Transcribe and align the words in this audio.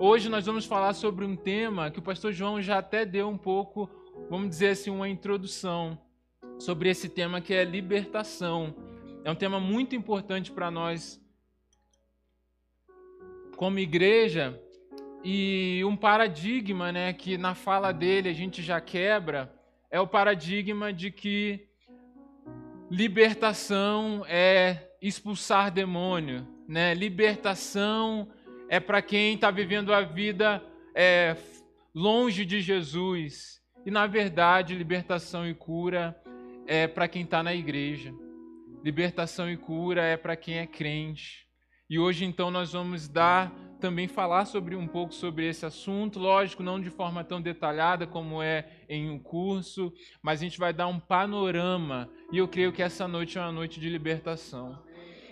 hoje 0.00 0.30
nós 0.30 0.46
vamos 0.46 0.64
falar 0.64 0.94
sobre 0.94 1.26
um 1.26 1.36
tema 1.36 1.90
que 1.90 1.98
o 1.98 2.02
pastor 2.02 2.32
João 2.32 2.62
já 2.62 2.78
até 2.78 3.04
deu 3.04 3.28
um 3.28 3.36
pouco, 3.36 3.88
vamos 4.30 4.48
dizer 4.48 4.70
assim, 4.70 4.88
uma 4.88 5.08
introdução 5.08 5.98
sobre 6.58 6.88
esse 6.88 7.06
tema 7.06 7.40
que 7.42 7.52
é 7.52 7.62
libertação. 7.64 8.74
É 9.22 9.30
um 9.30 9.34
tema 9.34 9.60
muito 9.60 9.94
importante 9.94 10.50
para 10.50 10.70
nós 10.70 11.20
como 13.56 13.78
igreja 13.78 14.58
e 15.22 15.82
um 15.84 15.94
paradigma, 15.94 16.90
né, 16.90 17.12
que 17.12 17.36
na 17.36 17.54
fala 17.54 17.92
dele 17.92 18.30
a 18.30 18.32
gente 18.32 18.62
já 18.62 18.80
quebra, 18.80 19.54
é 19.90 20.00
o 20.00 20.06
paradigma 20.06 20.94
de 20.94 21.10
que 21.10 21.68
libertação 22.90 24.24
é 24.26 24.88
expulsar 25.02 25.70
demônio, 25.70 26.46
né? 26.66 26.94
Libertação 26.94 28.28
é 28.70 28.78
para 28.78 29.02
quem 29.02 29.34
está 29.34 29.50
vivendo 29.50 29.92
a 29.92 30.00
vida 30.00 30.62
é, 30.94 31.36
longe 31.92 32.44
de 32.44 32.60
Jesus. 32.60 33.60
E 33.84 33.90
na 33.90 34.06
verdade, 34.06 34.76
libertação 34.76 35.44
e 35.44 35.52
cura 35.52 36.16
é 36.68 36.86
para 36.86 37.08
quem 37.08 37.22
está 37.22 37.42
na 37.42 37.52
igreja. 37.52 38.14
Libertação 38.84 39.50
e 39.50 39.56
cura 39.56 40.02
é 40.02 40.16
para 40.16 40.36
quem 40.36 40.58
é 40.58 40.66
crente. 40.68 41.48
E 41.88 41.98
hoje 41.98 42.24
então 42.24 42.48
nós 42.48 42.72
vamos 42.72 43.08
dar 43.08 43.52
também 43.80 44.06
falar 44.06 44.44
sobre 44.44 44.76
um 44.76 44.86
pouco 44.86 45.12
sobre 45.12 45.48
esse 45.48 45.66
assunto, 45.66 46.20
lógico, 46.20 46.62
não 46.62 46.80
de 46.80 46.90
forma 46.90 47.24
tão 47.24 47.42
detalhada 47.42 48.06
como 48.06 48.40
é 48.40 48.68
em 48.88 49.10
um 49.10 49.18
curso, 49.18 49.92
mas 50.22 50.40
a 50.40 50.44
gente 50.44 50.60
vai 50.60 50.72
dar 50.72 50.86
um 50.86 51.00
panorama. 51.00 52.08
E 52.30 52.38
eu 52.38 52.46
creio 52.46 52.72
que 52.72 52.82
essa 52.82 53.08
noite 53.08 53.36
é 53.36 53.40
uma 53.40 53.50
noite 53.50 53.80
de 53.80 53.88
libertação. 53.88 54.78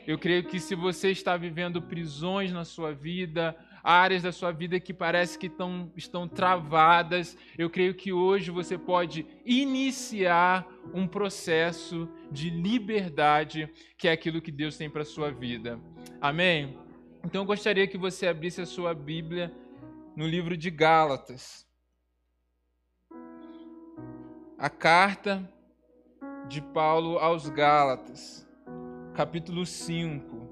Eu 0.09 0.19
creio 0.19 0.43
que 0.43 0.59
se 0.59 0.75
você 0.75 1.11
está 1.11 1.37
vivendo 1.37 1.83
prisões 1.83 2.51
na 2.51 2.65
sua 2.65 2.95
vida, 2.95 3.55
áreas 3.85 4.23
da 4.23 4.33
sua 4.33 4.51
vida 4.51 4.81
que 4.81 4.95
parece 4.95 5.39
que 5.39 5.49
estão, 5.49 5.93
estão 5.95 6.27
travadas, 6.27 7.37
eu 7.59 7.69
creio 7.69 7.93
que 7.93 8.11
hoje 8.11 8.51
você 8.51 8.79
pode 8.79 9.27
iniciar 9.45 10.67
um 10.95 11.07
processo 11.07 12.09
de 12.33 12.49
liberdade, 12.49 13.71
que 13.99 14.09
é 14.09 14.13
aquilo 14.13 14.41
que 14.41 14.51
Deus 14.51 14.79
tem 14.79 14.89
para 14.89 15.03
a 15.03 15.05
sua 15.05 15.31
vida. 15.31 15.79
Amém? 16.23 16.79
Então 17.23 17.43
eu 17.43 17.47
gostaria 17.47 17.87
que 17.87 17.99
você 17.99 18.29
abrisse 18.29 18.63
a 18.63 18.67
sua 18.67 18.95
Bíblia 18.95 19.53
no 20.17 20.27
livro 20.27 20.57
de 20.57 20.71
Gálatas. 20.71 21.67
A 24.57 24.71
carta 24.71 25.47
de 26.49 26.63
Paulo 26.63 27.19
aos 27.19 27.51
Gálatas 27.51 28.48
capítulo 29.19 29.67
5. 29.67 30.49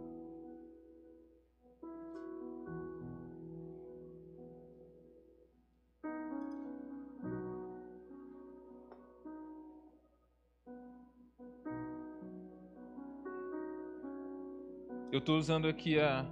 Eu 15.12 15.20
estou 15.20 15.38
usando 15.38 15.68
aqui 15.68 16.00
a 16.00 16.26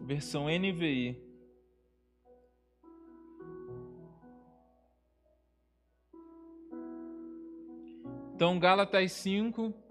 versão 0.00 0.46
NVI. 0.46 1.22
Então, 8.34 8.58
Gálatas 8.58 9.12
5, 9.12 9.89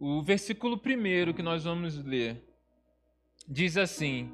o 0.00 0.22
versículo 0.22 0.78
primeiro 0.78 1.34
que 1.34 1.42
nós 1.42 1.64
vamos 1.64 2.02
ler 2.02 2.42
diz 3.46 3.76
assim: 3.76 4.32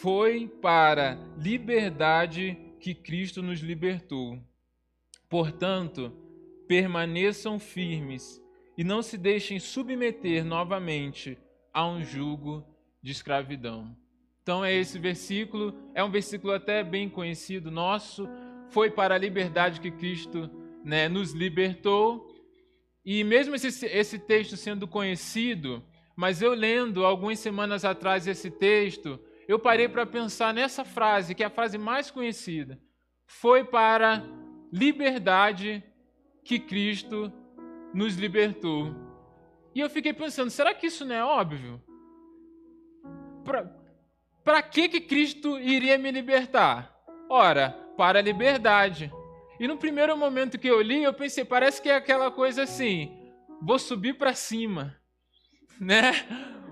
Foi 0.00 0.46
para 0.46 1.18
liberdade 1.36 2.56
que 2.78 2.94
Cristo 2.94 3.42
nos 3.42 3.58
libertou. 3.58 4.38
Portanto, 5.28 6.12
permaneçam 6.68 7.58
firmes 7.58 8.40
e 8.78 8.84
não 8.84 9.02
se 9.02 9.18
deixem 9.18 9.58
submeter 9.58 10.44
novamente 10.44 11.36
a 11.74 11.84
um 11.84 12.04
jugo 12.04 12.64
de 13.02 13.10
escravidão. 13.10 13.96
Então 14.42 14.64
é 14.64 14.72
esse 14.72 14.96
versículo, 14.96 15.74
é 15.92 16.04
um 16.04 16.10
versículo 16.10 16.52
até 16.52 16.84
bem 16.84 17.08
conhecido 17.08 17.68
nosso. 17.68 18.28
Foi 18.68 18.92
para 18.92 19.16
a 19.16 19.18
liberdade 19.18 19.80
que 19.80 19.90
Cristo 19.90 20.48
né, 20.84 21.08
nos 21.08 21.32
libertou 21.32 22.25
e 23.06 23.22
mesmo 23.22 23.54
esse, 23.54 23.86
esse 23.86 24.18
texto 24.18 24.56
sendo 24.56 24.88
conhecido, 24.88 25.80
mas 26.16 26.42
eu 26.42 26.52
lendo 26.52 27.06
algumas 27.06 27.38
semanas 27.38 27.84
atrás 27.84 28.26
esse 28.26 28.50
texto, 28.50 29.20
eu 29.46 29.60
parei 29.60 29.88
para 29.88 30.04
pensar 30.04 30.52
nessa 30.52 30.84
frase, 30.84 31.32
que 31.32 31.44
é 31.44 31.46
a 31.46 31.50
frase 31.50 31.78
mais 31.78 32.10
conhecida. 32.10 32.80
Foi 33.24 33.62
para 33.62 34.24
liberdade 34.72 35.84
que 36.42 36.58
Cristo 36.58 37.32
nos 37.94 38.16
libertou. 38.16 38.92
E 39.72 39.78
eu 39.78 39.88
fiquei 39.88 40.12
pensando, 40.12 40.50
será 40.50 40.74
que 40.74 40.88
isso 40.88 41.04
não 41.04 41.14
é 41.14 41.24
óbvio? 41.24 41.80
Para 44.42 44.62
que, 44.62 44.88
que 44.88 45.00
Cristo 45.00 45.60
iria 45.60 45.96
me 45.96 46.10
libertar? 46.10 46.92
Ora, 47.28 47.70
para 47.96 48.18
a 48.18 48.22
liberdade. 48.22 49.12
E 49.58 49.66
no 49.66 49.76
primeiro 49.76 50.16
momento 50.16 50.58
que 50.58 50.68
eu 50.68 50.80
li, 50.80 51.02
eu 51.02 51.14
pensei, 51.14 51.44
parece 51.44 51.80
que 51.80 51.88
é 51.88 51.96
aquela 51.96 52.30
coisa 52.30 52.62
assim: 52.62 53.16
vou 53.60 53.78
subir 53.78 54.14
para 54.14 54.34
cima, 54.34 54.96
né? 55.80 56.12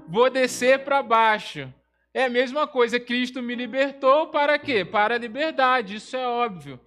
Vou 0.09 0.29
descer 0.29 0.85
para 0.85 1.03
baixo. 1.03 1.73
É 2.13 2.27
a 2.27 2.31
mesma 2.31 2.67
coisa, 2.67 3.01
Cristo 3.01 3.43
me 3.43 3.55
libertou 3.55 4.29
para 4.29 4.59
quê? 4.59 4.85
Para 4.85 5.17
a 5.17 5.19
liberdade, 5.19 5.97
isso 5.97 6.17
é 6.17 6.27
óbvio. 6.27 6.79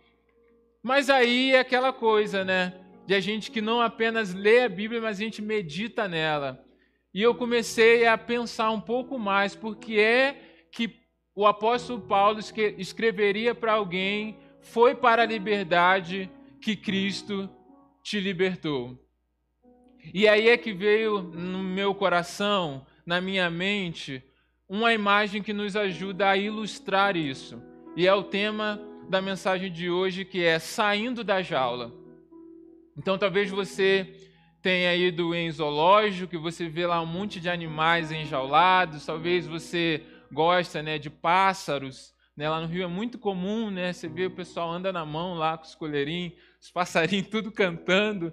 Mas 0.81 1.09
aí 1.09 1.53
é 1.53 1.59
aquela 1.59 1.91
coisa, 1.91 2.46
né? 2.46 2.74
De 3.06 3.13
a 3.13 3.19
gente 3.19 3.52
que 3.52 3.59
não 3.59 3.81
apenas 3.81 4.34
lê 4.34 4.63
a 4.63 4.69
Bíblia, 4.69 5.02
mas 5.02 5.19
a 5.19 5.24
gente 5.24 5.41
medita 5.41 6.07
nela. 6.07 6.63
E 7.13 7.22
eu 7.22 7.36
comecei 7.36 8.06
a 8.06 8.18
pensar 8.18 8.72
um 8.72 8.80
pouco 8.80 9.18
mais, 9.18 9.56
porque 9.56 10.00
é 10.00 10.66
que 10.72 10.96
o 11.36 11.46
apóstolo 11.46 12.00
Paulo 12.00 12.40
escreveria 12.78 13.53
para 13.53 13.74
alguém 13.74 14.38
foi 14.72 14.96
para 14.96 15.24
a 15.24 15.26
liberdade 15.26 16.30
que 16.62 16.76
Cristo 16.76 17.50
te 18.04 18.20
libertou. 18.20 18.98
E 20.14 20.28
aí 20.28 20.50
é 20.50 20.58
que 20.58 20.74
veio 20.74 21.22
no 21.22 21.64
meu 21.64 21.94
coração, 21.94 22.86
na 23.06 23.20
minha 23.20 23.50
mente, 23.50 24.24
uma 24.68 24.94
imagem 24.94 25.42
que 25.42 25.54
nos 25.54 25.76
ajuda 25.76 26.30
a 26.30 26.38
ilustrar 26.38 27.16
isso. 27.16 27.62
E 27.96 28.06
é 28.08 28.14
o 28.14 28.24
tema 28.24 28.80
da 29.10 29.22
mensagem 29.22 29.72
de 29.72 29.90
hoje, 29.90 30.26
que 30.26 30.44
é 30.44 30.60
saindo 30.60 31.24
da 31.24 31.42
jaula. 31.42 31.94
Então 32.98 33.18
talvez 33.18 33.50
você 33.50 34.14
tenha 34.62 34.96
ido 34.96 35.34
em 35.34 35.50
zoológico, 35.52 36.32
que 36.32 36.38
você 36.38 36.68
vê 36.68 36.86
lá 36.86 37.02
um 37.02 37.06
monte 37.06 37.40
de 37.40 37.50
animais 37.50 38.12
enjaulados, 38.12 39.06
talvez 39.06 39.48
você 39.48 40.04
gosta 40.32 40.82
né, 40.82 40.98
de 40.98 41.10
pássaros. 41.10 42.14
Né? 42.38 42.48
Lá 42.48 42.62
no 42.62 42.68
Rio 42.68 42.84
é 42.84 42.88
muito 42.88 43.18
comum, 43.18 43.72
né? 43.72 43.92
Você 43.92 44.08
vê 44.08 44.28
o 44.28 44.31
pessoal 44.31 44.72
anda 44.72 44.94
na 44.94 45.03
mão 45.03 45.34
lá 45.34 45.58
com 45.58 45.66
os 45.66 45.74
colherinhos, 45.74 46.34
os 46.62 46.70
passarinhos 46.70 47.28
tudo 47.31 47.52
cantando. 47.52 48.31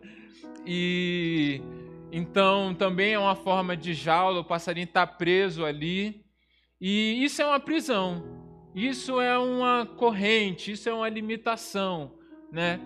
E 0.66 1.62
então 2.12 2.75
também 2.75 3.15
é 3.15 3.19
uma 3.19 3.34
forma 3.34 3.75
de 3.75 3.94
jaula, 3.94 4.41
o 4.41 4.44
passarinho 4.44 4.84
está 4.84 5.06
preso 5.06 5.65
ali. 5.65 6.22
E 6.78 7.25
isso 7.25 7.41
é 7.41 7.47
uma 7.47 7.59
prisão. 7.59 8.22
Isso 8.75 9.20
é 9.20 9.38
uma 9.38 9.87
corrente, 9.87 10.72
isso 10.72 10.88
é 10.88 10.92
uma 10.92 11.09
limitação, 11.09 12.19
né? 12.53 12.81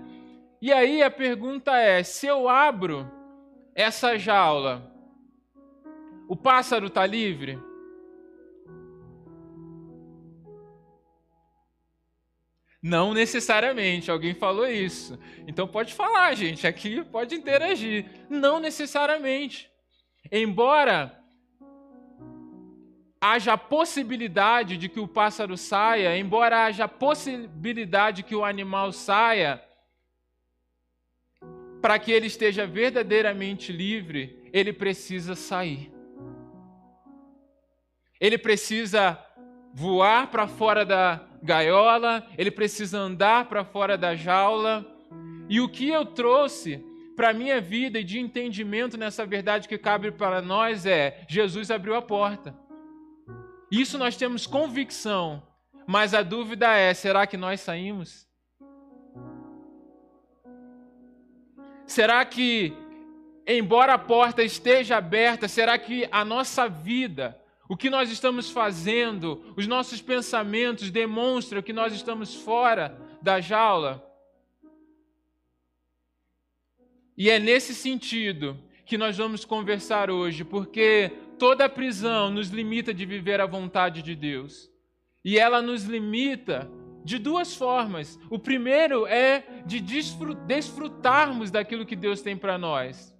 E 0.60 0.72
aí 0.72 1.02
a 1.02 1.10
pergunta 1.10 1.76
é: 1.76 2.02
se 2.02 2.26
eu 2.26 2.48
abro 2.48 3.10
essa 3.74 4.18
jaula, 4.18 4.92
o 6.28 6.36
pássaro 6.36 6.86
está 6.86 7.06
livre? 7.06 7.58
Não 12.82 13.12
necessariamente, 13.12 14.10
alguém 14.10 14.34
falou 14.34 14.66
isso. 14.66 15.18
Então 15.46 15.66
pode 15.66 15.94
falar, 15.94 16.34
gente, 16.34 16.66
aqui 16.66 17.02
pode 17.04 17.34
interagir. 17.34 18.06
Não 18.30 18.60
necessariamente. 18.60 19.68
Embora 20.30 21.18
haja 23.20 23.58
possibilidade 23.58 24.76
de 24.76 24.88
que 24.88 25.00
o 25.00 25.08
pássaro 25.08 25.56
saia, 25.56 26.16
embora 26.16 26.66
haja 26.66 26.86
possibilidade 26.86 28.22
que 28.22 28.36
o 28.36 28.44
animal 28.44 28.92
saia, 28.92 29.60
para 31.80 31.98
que 31.98 32.12
ele 32.12 32.26
esteja 32.26 32.66
verdadeiramente 32.66 33.72
livre, 33.72 34.48
ele 34.52 34.72
precisa 34.72 35.34
sair. 35.34 35.92
Ele 38.20 38.38
precisa 38.38 39.18
voar 39.72 40.28
para 40.30 40.48
fora 40.48 40.84
da 40.84 41.27
gaiola, 41.42 42.26
ele 42.36 42.50
precisa 42.50 42.98
andar 42.98 43.46
para 43.46 43.64
fora 43.64 43.96
da 43.96 44.14
jaula. 44.14 44.86
E 45.48 45.60
o 45.60 45.68
que 45.68 45.88
eu 45.88 46.04
trouxe 46.04 46.84
para 47.16 47.30
a 47.30 47.34
minha 47.34 47.60
vida 47.60 47.98
e 47.98 48.04
de 48.04 48.18
entendimento 48.18 48.96
nessa 48.96 49.26
verdade 49.26 49.66
que 49.66 49.76
cabe 49.76 50.12
para 50.12 50.40
nós 50.40 50.86
é: 50.86 51.24
Jesus 51.28 51.70
abriu 51.70 51.96
a 51.96 52.02
porta. 52.02 52.54
Isso 53.70 53.98
nós 53.98 54.16
temos 54.16 54.46
convicção, 54.46 55.42
mas 55.86 56.14
a 56.14 56.22
dúvida 56.22 56.72
é: 56.74 56.94
será 56.94 57.26
que 57.26 57.36
nós 57.36 57.60
saímos? 57.60 58.28
Será 61.86 62.24
que, 62.24 62.72
embora 63.46 63.94
a 63.94 63.98
porta 63.98 64.42
esteja 64.42 64.98
aberta, 64.98 65.48
será 65.48 65.78
que 65.78 66.06
a 66.12 66.24
nossa 66.24 66.68
vida, 66.68 67.36
o 67.68 67.76
que 67.76 67.90
nós 67.90 68.10
estamos 68.10 68.50
fazendo, 68.50 69.54
os 69.56 69.66
nossos 69.66 70.00
pensamentos 70.00 70.90
demonstram 70.90 71.62
que 71.62 71.72
nós 71.72 71.92
estamos 71.92 72.34
fora 72.34 72.98
da 73.20 73.40
jaula? 73.40 74.04
E 77.16 77.28
é 77.28 77.38
nesse 77.38 77.74
sentido 77.74 78.58
que 78.86 78.96
nós 78.96 79.18
vamos 79.18 79.44
conversar 79.44 80.10
hoje, 80.10 80.44
porque 80.44 81.12
toda 81.38 81.68
prisão 81.68 82.30
nos 82.30 82.48
limita 82.48 82.94
de 82.94 83.04
viver 83.04 83.40
a 83.40 83.46
vontade 83.46 84.02
de 84.02 84.14
Deus. 84.14 84.70
E 85.22 85.38
ela 85.38 85.60
nos 85.60 85.84
limita 85.84 86.70
de 87.04 87.18
duas 87.18 87.54
formas. 87.54 88.18
O 88.30 88.38
primeiro 88.38 89.06
é 89.06 89.62
de 89.66 89.80
desfrutarmos 90.46 91.50
daquilo 91.50 91.84
que 91.84 91.96
Deus 91.96 92.22
tem 92.22 92.36
para 92.36 92.56
nós. 92.56 93.14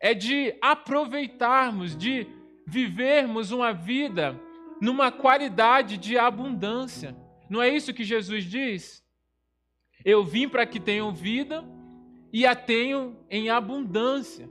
É 0.00 0.14
de 0.14 0.54
aproveitarmos, 0.60 1.96
de 1.96 2.26
vivermos 2.68 3.50
uma 3.50 3.72
vida 3.72 4.38
numa 4.78 5.10
qualidade 5.10 5.96
de 5.96 6.18
abundância. 6.18 7.16
Não 7.48 7.62
é 7.62 7.70
isso 7.70 7.94
que 7.94 8.04
Jesus 8.04 8.44
diz? 8.44 9.02
Eu 10.04 10.22
vim 10.22 10.46
para 10.46 10.66
que 10.66 10.78
tenham 10.78 11.10
vida 11.10 11.64
e 12.30 12.44
a 12.44 12.54
tenham 12.54 13.16
em 13.30 13.48
abundância. 13.48 14.50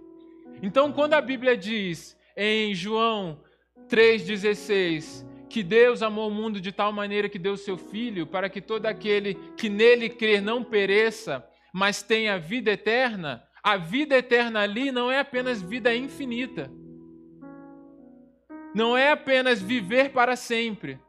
Então, 0.63 0.91
quando 0.91 1.13
a 1.13 1.21
Bíblia 1.21 1.55
diz 1.55 2.17
em 2.35 2.73
João 2.73 3.39
3,16 3.87 5.23
que 5.47 5.61
Deus 5.61 6.01
amou 6.01 6.27
o 6.27 6.33
mundo 6.33 6.59
de 6.59 6.71
tal 6.71 6.91
maneira 6.91 7.29
que 7.29 7.37
deu 7.37 7.55
seu 7.55 7.77
Filho 7.77 8.25
para 8.25 8.49
que 8.49 8.59
todo 8.59 8.87
aquele 8.87 9.35
que 9.55 9.69
nele 9.69 10.09
crer 10.09 10.41
não 10.41 10.63
pereça, 10.63 11.47
mas 11.71 12.01
tenha 12.01 12.39
vida 12.39 12.71
eterna, 12.71 13.43
a 13.61 13.77
vida 13.77 14.17
eterna 14.17 14.61
ali 14.61 14.91
não 14.91 15.11
é 15.11 15.19
apenas 15.19 15.61
vida 15.61 15.95
infinita. 15.95 16.71
Não 18.77 18.95
é 18.95 19.11
apenas 19.11 19.59
viver 19.59 20.11
para 20.11 20.35
sempre. 20.35 20.99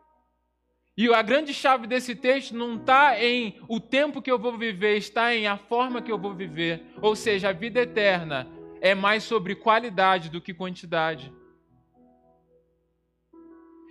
E 0.96 1.12
a 1.12 1.20
grande 1.20 1.52
chave 1.52 1.86
desse 1.86 2.14
texto 2.14 2.56
não 2.56 2.76
está 2.76 3.22
em 3.22 3.60
o 3.68 3.78
tempo 3.78 4.22
que 4.22 4.30
eu 4.30 4.38
vou 4.38 4.56
viver, 4.56 4.96
está 4.96 5.34
em 5.34 5.46
a 5.46 5.58
forma 5.58 6.00
que 6.00 6.10
eu 6.10 6.16
vou 6.16 6.32
viver. 6.32 6.80
Ou 7.02 7.14
seja, 7.14 7.50
a 7.50 7.52
vida 7.52 7.80
eterna 7.80 8.48
é 8.80 8.94
mais 8.94 9.22
sobre 9.22 9.54
qualidade 9.54 10.30
do 10.30 10.40
que 10.40 10.54
quantidade. 10.54 11.30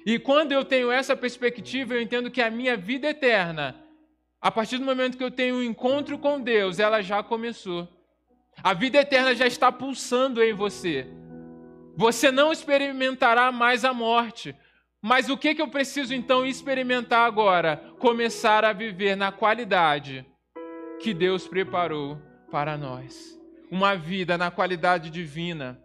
E 0.04 0.18
quando 0.18 0.54
eu 0.54 0.66
tenho 0.66 0.92
essa 0.92 1.16
perspectiva, 1.16 1.94
eu 1.94 2.02
entendo 2.02 2.32
que 2.32 2.42
a 2.42 2.50
minha 2.50 2.76
vida 2.76 3.08
eterna, 3.08 3.76
a 4.42 4.50
partir 4.50 4.80
do 4.80 4.86
momento 4.86 5.20
que 5.20 5.24
eu 5.24 5.30
tenho 5.30 5.58
um 5.58 5.64
encontro 5.64 6.18
com 6.18 6.42
Deus, 6.42 6.80
ela 6.80 7.04
já 7.04 7.22
começou. 7.22 7.88
A 8.64 8.74
vida 8.74 8.98
eterna 8.98 9.36
já 9.36 9.46
está 9.46 9.72
pulsando 9.72 10.42
em 10.42 10.52
você. 10.52 11.06
Você 11.98 12.32
não 12.32 12.52
experimentará 12.52 13.52
mais 13.52 13.84
a 13.84 13.92
morte. 13.92 14.56
Mas 15.02 15.30
o 15.30 15.38
que, 15.38 15.56
que 15.56 15.62
eu 15.62 15.68
preciso 15.68 16.14
então 16.14 16.46
experimentar 16.46 17.26
agora? 17.26 17.78
Começar 17.98 18.64
a 18.64 18.72
viver 18.72 19.18
na 19.18 19.32
qualidade 19.32 20.24
que 21.00 21.12
Deus 21.12 21.48
preparou 21.48 22.22
para 22.52 22.78
nós 22.78 23.36
uma 23.72 23.96
vida 23.96 24.38
na 24.38 24.52
qualidade 24.52 25.10
divina. 25.10 25.80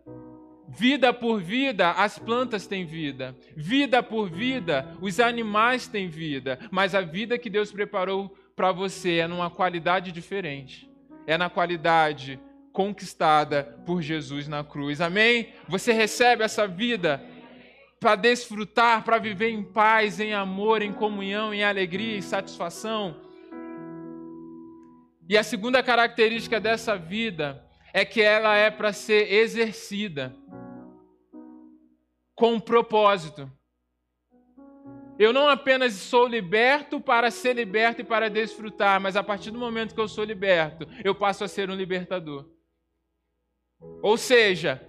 Vida 0.69 1.13
por 1.15 1.41
vida, 1.41 1.91
as 1.93 2.19
plantas 2.19 2.67
têm 2.67 2.85
vida. 2.85 3.35
Vida 3.57 4.03
por 4.03 4.29
vida, 4.29 4.95
os 5.01 5.19
animais 5.19 5.87
têm 5.89 6.09
vida. 6.09 6.59
Mas 6.71 6.95
a 6.95 7.01
vida 7.01 7.39
que 7.39 7.49
Deus 7.49 7.73
preparou 7.73 8.37
para 8.55 8.71
você 8.71 9.17
é 9.17 9.27
numa 9.27 9.51
qualidade 9.51 10.13
diferente. 10.13 10.91
É 11.27 11.39
na 11.39 11.49
qualidade 11.49 12.39
conquistada 12.73 13.79
por 13.85 14.01
Jesus 14.01 14.49
na 14.49 14.65
cruz. 14.65 15.01
Amém? 15.01 15.53
Você 15.69 15.93
recebe 15.93 16.43
essa 16.43 16.67
vida 16.67 17.23
para 18.01 18.17
desfrutar, 18.17 19.05
para 19.05 19.19
viver 19.19 19.51
em 19.51 19.63
paz, 19.63 20.19
em 20.19 20.35
amor, 20.35 20.83
em 20.83 20.93
comunhão, 20.93 21.55
em 21.55 21.63
alegria 21.63 22.17
e 22.17 22.23
satisfação. 22.23 23.17
E 25.29 25.39
a 25.39 25.43
segunda 25.43 25.83
característica 25.83 26.59
dessa 26.59 26.97
vida 26.97 27.65
é 27.93 28.05
que 28.05 28.21
ela 28.21 28.57
é 28.57 28.71
para 28.71 28.93
ser 28.93 29.33
exercida 29.33 30.35
com 32.35 32.55
um 32.55 32.61
propósito. 32.61 33.51
Eu 35.19 35.33
não 35.33 35.49
apenas 35.49 35.93
sou 35.93 36.27
liberto 36.27 37.01
para 37.01 37.31
ser 37.31 37.55
liberto 37.55 38.01
e 38.01 38.05
para 38.05 38.29
desfrutar, 38.29 39.01
mas 39.01 39.15
a 39.15 39.23
partir 39.23 39.51
do 39.51 39.59
momento 39.59 39.95
que 39.95 40.01
eu 40.01 40.09
sou 40.09 40.25
liberto, 40.25 40.89
eu 41.05 41.15
passo 41.15 41.45
a 41.45 41.49
ser 41.49 41.71
um 41.71 41.75
libertador. 41.75 42.51
Ou 44.03 44.17
seja, 44.17 44.81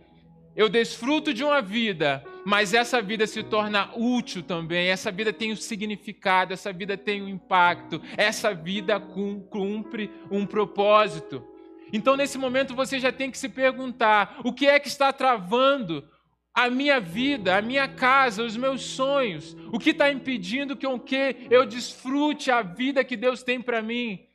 eu 0.56 0.70
desfruto 0.70 1.34
de 1.34 1.44
uma 1.44 1.62
vida, 1.62 2.24
mas 2.46 2.74
essa 2.74 3.02
vida 3.02 3.26
se 3.26 3.42
torna 3.42 3.90
útil 3.96 4.44
também, 4.44 4.90
essa 4.90 5.12
vida 5.12 5.32
tem 5.34 5.52
um 5.52 5.56
significado, 5.56 6.54
essa 6.54 6.72
vida 6.72 6.96
tem 6.98 7.22
um 7.22 7.28
impacto, 7.28 8.02
essa 8.18 8.54
vida 8.54 9.00
cumpre 9.00 10.12
um 10.30 10.46
propósito. 10.46 11.44
Então, 11.92 12.18
nesse 12.18 12.38
momento, 12.38 12.76
você 12.76 13.00
já 13.00 13.12
tem 13.12 13.30
que 13.30 13.38
se 13.38 13.50
perguntar: 13.50 14.42
o 14.44 14.52
que 14.52 14.68
é 14.68 14.80
que 14.80 14.88
está 14.88 15.14
travando 15.14 16.08
a 16.54 16.70
minha 16.70 17.00
vida, 17.00 17.58
a 17.58 17.62
minha 17.62 17.88
casa, 17.88 18.44
os 18.44 18.58
meus 18.58 18.82
sonhos? 18.84 19.56
O 19.72 19.80
que 19.80 19.90
está 19.92 20.12
impedindo 20.12 20.76
que 20.76 20.86
eu 20.86 21.66
desfrute 21.66 22.52
a 22.52 22.62
vida 22.62 23.04
que 23.04 23.18
Deus 23.18 23.42
tem 23.42 23.62
para 23.62 23.82
mim? 23.82 24.26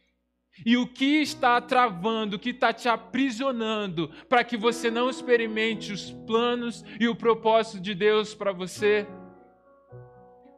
E 0.64 0.76
o 0.76 0.86
que 0.86 1.20
está 1.20 1.60
travando, 1.60 2.36
o 2.36 2.38
que 2.38 2.50
está 2.50 2.72
te 2.72 2.88
aprisionando 2.88 4.10
para 4.28 4.44
que 4.44 4.56
você 4.56 4.90
não 4.90 5.08
experimente 5.08 5.92
os 5.92 6.10
planos 6.26 6.84
e 6.98 7.08
o 7.08 7.14
propósito 7.14 7.80
de 7.80 7.94
Deus 7.94 8.34
para 8.34 8.52
você? 8.52 9.06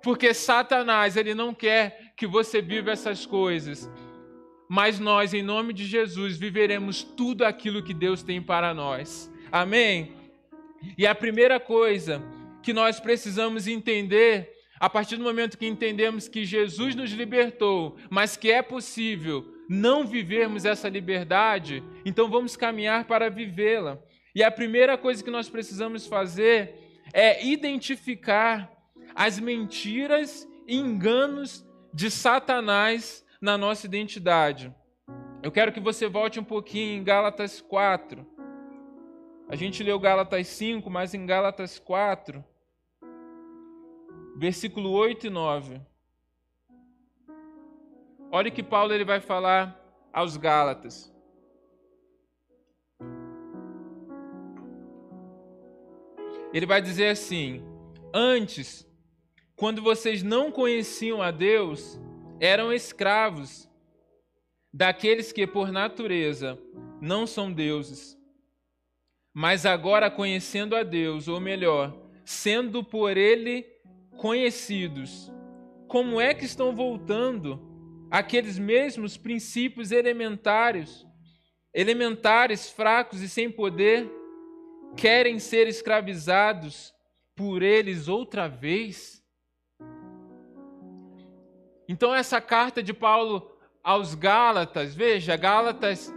Porque 0.03 0.33
Satanás, 0.33 1.17
ele 1.17 1.35
não 1.35 1.53
quer 1.53 2.13
que 2.17 2.27
você 2.27 2.63
viva 2.63 2.91
essas 2.91 3.27
coisas 3.27 3.91
mas 4.73 5.01
nós, 5.01 5.35
em 5.35 5.43
nome 5.43 5.73
de 5.73 5.85
Jesus, 5.85 6.39
viveremos 6.39 7.03
tudo 7.03 7.45
aquilo 7.45 7.83
que 7.83 7.93
Deus 7.93 8.23
tem 8.23 8.41
para 8.41 8.73
nós. 8.73 9.29
Amém? 9.51 10.13
E 10.97 11.09
a 11.09 11.13
primeira 11.13 11.59
coisa 11.59 12.23
que 12.63 12.73
nós 12.73 13.01
precisamos 13.01 13.67
entender, 13.67 14.53
a 14.79 14.89
partir 14.89 15.17
do 15.17 15.25
momento 15.25 15.59
que 15.59 15.67
entendemos 15.67 16.29
que 16.29 16.45
Jesus 16.45 16.95
nos 16.95 17.11
libertou, 17.11 17.97
mas 18.09 18.37
que 18.37 18.49
é 18.49 18.63
possível 18.63 19.45
não 19.73 20.05
vivermos 20.05 20.65
essa 20.65 20.89
liberdade, 20.89 21.81
então 22.05 22.29
vamos 22.29 22.57
caminhar 22.57 23.05
para 23.05 23.31
vivê-la. 23.31 24.03
E 24.35 24.43
a 24.43 24.51
primeira 24.51 24.99
coisa 24.99 25.23
que 25.23 25.31
nós 25.31 25.49
precisamos 25.49 26.09
fazer 26.09 26.75
é 27.13 27.47
identificar 27.47 28.69
as 29.15 29.39
mentiras 29.39 30.49
e 30.67 30.75
enganos 30.77 31.65
de 31.95 32.11
Satanás 32.11 33.25
na 33.41 33.57
nossa 33.57 33.87
identidade. 33.87 34.75
Eu 35.41 35.53
quero 35.53 35.71
que 35.71 35.79
você 35.79 36.09
volte 36.09 36.41
um 36.41 36.45
pouquinho 36.45 36.99
em 36.99 37.05
Gálatas 37.05 37.61
4. 37.61 38.27
A 39.49 39.55
gente 39.55 39.85
leu 39.85 40.01
Gálatas 40.01 40.49
5, 40.49 40.91
mas 40.91 41.15
em 41.15 41.25
Gálatas 41.25 41.79
4, 41.79 42.45
versículo 44.37 44.91
8 44.91 45.29
e 45.29 45.31
9. 45.31 45.90
Olha 48.33 48.51
que 48.51 48.63
Paulo 48.63 48.93
ele 48.95 49.05
vai 49.05 49.21
falar 49.21 49.77
aos 50.13 50.37
Gálatas. 50.37 51.13
Ele 56.53 56.65
vai 56.67 56.81
dizer 56.81 57.09
assim: 57.09 57.65
Antes, 58.15 58.87
quando 59.57 59.83
vocês 59.83 60.23
não 60.23 60.53
conheciam 60.53 61.21
a 61.21 61.33
Deus, 61.33 62.01
eram 62.39 62.73
escravos 62.73 63.69
daqueles 64.73 65.33
que, 65.33 65.45
por 65.45 65.73
natureza, 65.73 66.57
não 67.01 67.27
são 67.27 67.53
deuses. 67.53 68.17
Mas 69.35 69.67
agora, 69.67 70.11
conhecendo 70.11 70.77
a 70.77 70.85
Deus, 70.85 71.27
ou 71.27 71.41
melhor, 71.41 71.97
sendo 72.25 72.85
por 72.85 73.17
Ele 73.17 73.67
conhecidos, 74.17 75.33
como 75.89 76.21
é 76.21 76.33
que 76.33 76.45
estão 76.45 76.75
voltando 76.75 77.70
aqueles 78.11 78.59
mesmos 78.59 79.17
princípios 79.17 79.93
elementares, 79.93 81.07
elementares, 81.73 82.71
fracos 82.71 83.21
e 83.21 83.29
sem 83.29 83.51
poder, 83.51 84.11
querem 84.97 85.39
ser 85.39 85.69
escravizados 85.69 86.93
por 87.37 87.63
eles 87.63 88.09
outra 88.09 88.49
vez? 88.49 89.23
Então, 91.89 92.15
essa 92.15 92.41
carta 92.41 92.83
de 92.83 92.93
Paulo 92.93 93.51
aos 93.83 94.15
Gálatas, 94.15 94.95
veja, 94.95 95.37
Gálatas, 95.37 96.13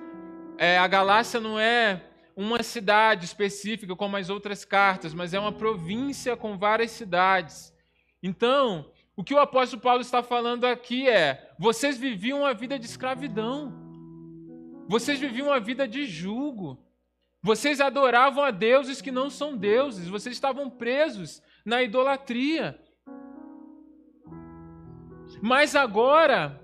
é, 0.58 0.78
a 0.78 0.88
Galácia 0.88 1.40
não 1.40 1.60
é 1.60 2.04
uma 2.36 2.64
cidade 2.64 3.26
específica 3.26 3.96
como 3.96 4.18
as 4.18 4.30
outras 4.30 4.66
cartas, 4.66 5.14
mas 5.14 5.34
é 5.34 5.40
uma 5.40 5.52
província 5.52 6.36
com 6.36 6.58
várias 6.58 6.92
cidades. 6.92 7.74
Então, 8.22 8.92
o 9.16 9.24
que 9.24 9.34
o 9.34 9.40
apóstolo 9.40 9.82
Paulo 9.82 10.02
está 10.02 10.24
falando 10.24 10.66
aqui 10.66 11.08
é: 11.08 11.54
vocês 11.58 11.98
viviam 11.98 12.40
uma 12.40 12.54
vida 12.54 12.80
de 12.80 12.86
escravidão. 12.86 13.82
Vocês 14.88 15.20
viviam 15.20 15.48
uma 15.48 15.60
vida 15.60 15.88
de 15.88 16.06
julgo. 16.06 16.78
Vocês 17.42 17.80
adoravam 17.80 18.44
a 18.44 18.52
deuses 18.52 19.02
que 19.02 19.12
não 19.12 19.30
são 19.30 19.56
deuses. 19.56 20.08
Vocês 20.08 20.36
estavam 20.36 20.70
presos 20.70 21.42
na 21.66 21.84
idolatria. 21.84 22.80
Mas 25.42 25.76
agora 25.76 26.60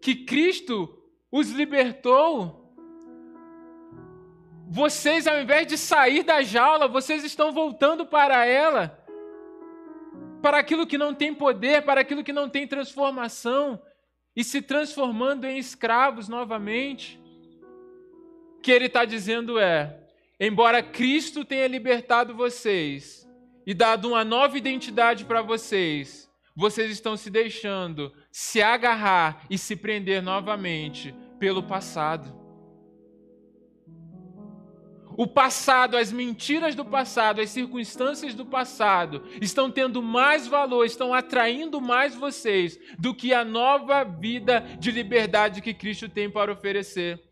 que 0.00 0.14
Cristo 0.24 1.02
os 1.30 1.50
libertou, 1.50 2.64
vocês, 4.68 5.26
ao 5.26 5.40
invés 5.40 5.66
de 5.66 5.76
sair 5.76 6.22
da 6.22 6.42
jaula, 6.42 6.88
vocês 6.88 7.24
estão 7.24 7.52
voltando 7.52 8.06
para 8.06 8.46
ela, 8.46 9.03
para 10.44 10.58
aquilo 10.58 10.86
que 10.86 10.98
não 10.98 11.14
tem 11.14 11.32
poder, 11.32 11.80
para 11.86 12.02
aquilo 12.02 12.22
que 12.22 12.30
não 12.30 12.50
tem 12.50 12.68
transformação, 12.68 13.80
e 14.36 14.44
se 14.44 14.60
transformando 14.60 15.46
em 15.46 15.56
escravos 15.56 16.28
novamente. 16.28 17.18
O 18.58 18.60
que 18.60 18.70
ele 18.70 18.84
está 18.84 19.06
dizendo 19.06 19.58
é: 19.58 19.98
embora 20.38 20.82
Cristo 20.82 21.46
tenha 21.46 21.66
libertado 21.66 22.34
vocês 22.34 23.26
e 23.66 23.72
dado 23.72 24.08
uma 24.08 24.22
nova 24.22 24.58
identidade 24.58 25.24
para 25.24 25.40
vocês, 25.40 26.30
vocês 26.54 26.90
estão 26.90 27.16
se 27.16 27.30
deixando 27.30 28.12
se 28.30 28.60
agarrar 28.60 29.46
e 29.48 29.56
se 29.56 29.74
prender 29.74 30.22
novamente 30.22 31.14
pelo 31.38 31.62
passado. 31.62 32.43
O 35.16 35.26
passado, 35.26 35.96
as 35.96 36.10
mentiras 36.10 36.74
do 36.74 36.84
passado, 36.84 37.40
as 37.40 37.50
circunstâncias 37.50 38.34
do 38.34 38.44
passado 38.44 39.22
estão 39.40 39.70
tendo 39.70 40.02
mais 40.02 40.46
valor, 40.46 40.84
estão 40.84 41.14
atraindo 41.14 41.80
mais 41.80 42.14
vocês 42.14 42.78
do 42.98 43.14
que 43.14 43.32
a 43.32 43.44
nova 43.44 44.02
vida 44.02 44.60
de 44.78 44.90
liberdade 44.90 45.62
que 45.62 45.72
Cristo 45.72 46.08
tem 46.08 46.28
para 46.28 46.52
oferecer. 46.52 47.22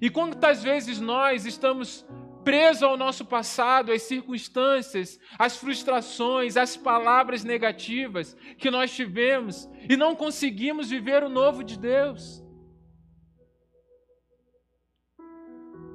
E 0.00 0.08
quantas 0.08 0.62
vezes 0.62 1.00
nós 1.00 1.44
estamos 1.44 2.06
presos 2.44 2.82
ao 2.82 2.96
nosso 2.96 3.24
passado, 3.24 3.92
às 3.92 4.02
circunstâncias, 4.02 5.18
às 5.38 5.56
frustrações, 5.56 6.56
às 6.56 6.76
palavras 6.76 7.44
negativas 7.44 8.36
que 8.58 8.70
nós 8.70 8.94
tivemos 8.94 9.68
e 9.88 9.96
não 9.96 10.14
conseguimos 10.14 10.90
viver 10.90 11.22
o 11.22 11.28
novo 11.28 11.64
de 11.64 11.78
Deus? 11.78 12.41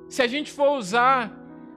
Se 0.10 0.22
a 0.22 0.28
gente 0.28 0.52
for 0.52 0.78
usar 0.78 1.32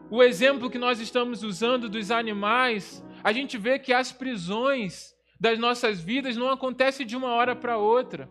o 0.08 0.22
exemplo 0.22 0.70
que 0.70 0.78
nós 0.78 1.00
estamos 1.00 1.42
usando 1.42 1.88
dos 1.88 2.10
animais, 2.10 3.04
a 3.24 3.32
gente 3.32 3.58
vê 3.58 3.78
que 3.78 3.92
as 3.92 4.12
prisões 4.12 5.14
das 5.38 5.58
nossas 5.58 6.00
vidas 6.00 6.36
não 6.36 6.50
acontecem 6.50 7.06
de 7.06 7.16
uma 7.16 7.28
hora 7.28 7.56
para 7.56 7.76
outra. 7.76 8.30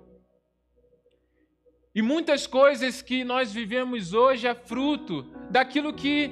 E 1.93 2.01
muitas 2.01 2.47
coisas 2.47 3.01
que 3.01 3.23
nós 3.23 3.51
vivemos 3.51 4.13
hoje 4.13 4.47
é 4.47 4.55
fruto 4.55 5.23
daquilo 5.49 5.93
que 5.93 6.31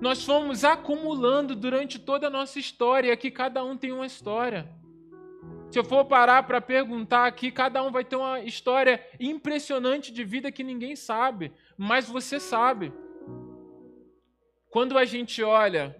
nós 0.00 0.24
fomos 0.24 0.64
acumulando 0.64 1.56
durante 1.56 1.98
toda 1.98 2.26
a 2.26 2.30
nossa 2.30 2.58
história, 2.58 3.08
e 3.08 3.12
aqui 3.12 3.30
cada 3.30 3.64
um 3.64 3.76
tem 3.76 3.90
uma 3.90 4.06
história. 4.06 4.68
Se 5.70 5.78
eu 5.78 5.84
for 5.84 6.04
parar 6.04 6.42
para 6.42 6.60
perguntar 6.60 7.26
aqui, 7.26 7.50
cada 7.50 7.82
um 7.82 7.90
vai 7.90 8.04
ter 8.04 8.16
uma 8.16 8.40
história 8.40 9.04
impressionante 9.18 10.12
de 10.12 10.22
vida 10.22 10.52
que 10.52 10.62
ninguém 10.62 10.94
sabe, 10.94 11.50
mas 11.76 12.08
você 12.08 12.38
sabe. 12.38 12.92
Quando 14.70 14.96
a 14.96 15.04
gente 15.04 15.42
olha 15.42 15.96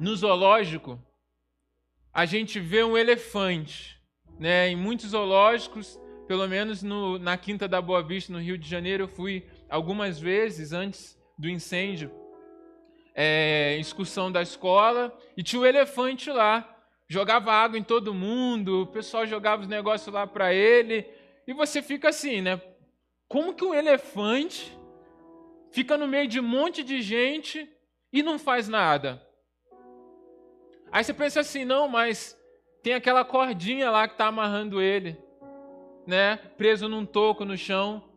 no 0.00 0.14
zoológico, 0.16 1.00
a 2.12 2.24
gente 2.24 2.58
vê 2.58 2.82
um 2.82 2.96
elefante. 2.96 4.00
Né? 4.38 4.68
Em 4.68 4.76
muitos 4.76 5.10
zoológicos, 5.10 6.00
pelo 6.26 6.46
menos 6.48 6.82
no, 6.82 7.18
na 7.18 7.36
Quinta 7.36 7.68
da 7.68 7.80
Boa 7.80 8.02
Vista, 8.02 8.32
no 8.32 8.40
Rio 8.40 8.58
de 8.58 8.68
Janeiro, 8.68 9.04
eu 9.04 9.08
fui 9.08 9.46
algumas 9.68 10.18
vezes 10.18 10.72
antes 10.72 11.18
do 11.38 11.48
incêndio, 11.48 12.10
é, 13.14 13.76
excursão 13.78 14.30
da 14.30 14.42
escola, 14.42 15.16
e 15.36 15.42
tinha 15.42 15.60
o 15.60 15.62
um 15.62 15.66
elefante 15.66 16.30
lá 16.30 16.74
jogava 17.08 17.52
água 17.52 17.78
em 17.78 17.82
todo 17.82 18.14
mundo, 18.14 18.82
o 18.82 18.86
pessoal 18.86 19.26
jogava 19.26 19.62
os 19.62 19.68
negócios 19.68 20.12
lá 20.12 20.26
para 20.26 20.52
ele, 20.52 21.06
e 21.46 21.52
você 21.52 21.82
fica 21.82 22.08
assim, 22.08 22.40
né? 22.40 22.60
Como 23.34 23.52
que 23.52 23.64
um 23.64 23.74
elefante 23.74 24.78
fica 25.72 25.98
no 25.98 26.06
meio 26.06 26.28
de 26.28 26.38
um 26.38 26.44
monte 26.44 26.84
de 26.84 27.02
gente 27.02 27.68
e 28.12 28.22
não 28.22 28.38
faz 28.38 28.68
nada? 28.68 29.20
Aí 30.92 31.02
você 31.02 31.12
pensa 31.12 31.40
assim, 31.40 31.64
não, 31.64 31.88
mas 31.88 32.40
tem 32.80 32.94
aquela 32.94 33.24
cordinha 33.24 33.90
lá 33.90 34.06
que 34.06 34.14
está 34.14 34.28
amarrando 34.28 34.80
ele, 34.80 35.20
né? 36.06 36.36
Preso 36.56 36.88
num 36.88 37.04
toco 37.04 37.44
no 37.44 37.56
chão. 37.56 38.08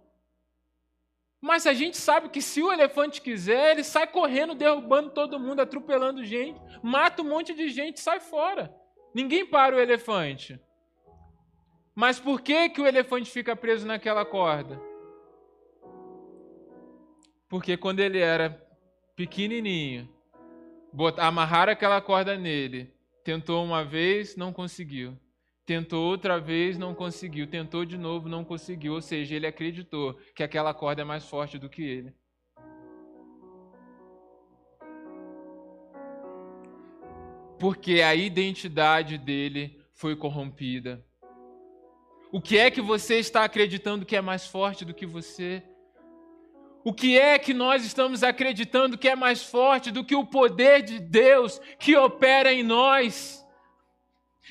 Mas 1.41 1.65
a 1.65 1.73
gente 1.73 1.97
sabe 1.97 2.29
que 2.29 2.39
se 2.39 2.61
o 2.61 2.71
elefante 2.71 3.19
quiser, 3.19 3.71
ele 3.71 3.83
sai 3.83 4.05
correndo, 4.05 4.53
derrubando 4.53 5.09
todo 5.09 5.39
mundo, 5.39 5.61
atropelando 5.61 6.23
gente, 6.23 6.61
mata 6.83 7.23
um 7.23 7.29
monte 7.29 7.55
de 7.55 7.69
gente, 7.69 7.99
sai 7.99 8.19
fora. 8.19 8.71
Ninguém 9.15 9.47
para 9.47 9.75
o 9.75 9.79
elefante. 9.79 10.61
Mas 11.95 12.19
por 12.19 12.39
que, 12.39 12.69
que 12.69 12.79
o 12.79 12.85
elefante 12.85 13.31
fica 13.31 13.55
preso 13.55 13.87
naquela 13.87 14.23
corda? 14.23 14.79
Porque 17.49 17.77
quando 17.77 17.99
ele 17.99 18.19
era 18.19 18.61
pequenininho, 19.15 20.09
amarrar 21.17 21.69
aquela 21.69 22.01
corda 22.01 22.37
nele, 22.37 22.93
tentou 23.23 23.63
uma 23.63 23.83
vez, 23.83 24.35
não 24.35 24.51
conseguiu. 24.51 25.17
Tentou 25.65 26.09
outra 26.09 26.39
vez, 26.39 26.77
não 26.77 26.95
conseguiu. 26.95 27.47
Tentou 27.47 27.83
de 27.83 27.97
novo, 27.97 28.29
não 28.29 28.43
conseguiu. 28.43 28.93
Ou 28.93 29.01
seja, 29.01 29.35
ele 29.35 29.47
acreditou 29.47 30.13
que 30.33 30.43
aquela 30.43 30.73
corda 30.73 31.01
é 31.01 31.05
mais 31.05 31.25
forte 31.25 31.57
do 31.57 31.69
que 31.69 31.83
ele. 31.83 32.13
Porque 37.59 38.01
a 38.01 38.13
identidade 38.15 39.17
dele 39.17 39.81
foi 39.93 40.15
corrompida. 40.15 41.03
O 42.31 42.39
que 42.39 42.57
é 42.57 42.69
que 42.69 42.81
você 42.81 43.15
está 43.15 43.43
acreditando 43.43 44.05
que 44.05 44.15
é 44.15 44.21
mais 44.21 44.45
forte 44.45 44.85
do 44.85 44.93
que 44.93 45.05
você? 45.05 45.63
O 46.83 46.93
que 46.93 47.17
é 47.17 47.37
que 47.37 47.53
nós 47.53 47.85
estamos 47.85 48.23
acreditando 48.23 48.97
que 48.97 49.09
é 49.09 49.15
mais 49.15 49.43
forte 49.43 49.91
do 49.91 50.03
que 50.03 50.15
o 50.15 50.25
poder 50.25 50.81
de 50.81 50.99
Deus 50.99 51.59
que 51.79 51.95
opera 51.95 52.53
em 52.53 52.63
nós? 52.63 53.45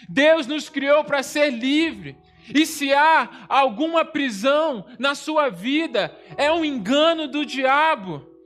Deus 0.09 0.47
nos 0.47 0.69
criou 0.69 1.05
para 1.05 1.23
ser 1.23 1.51
livre. 1.51 2.17
E 2.55 2.65
se 2.65 2.93
há 2.93 3.47
alguma 3.49 4.05
prisão 4.05 4.85
na 4.99 5.15
sua 5.15 5.49
vida, 5.49 6.17
é 6.37 6.51
um 6.53 6.65
engano 6.65 7.27
do 7.27 7.45
diabo. 7.45 8.37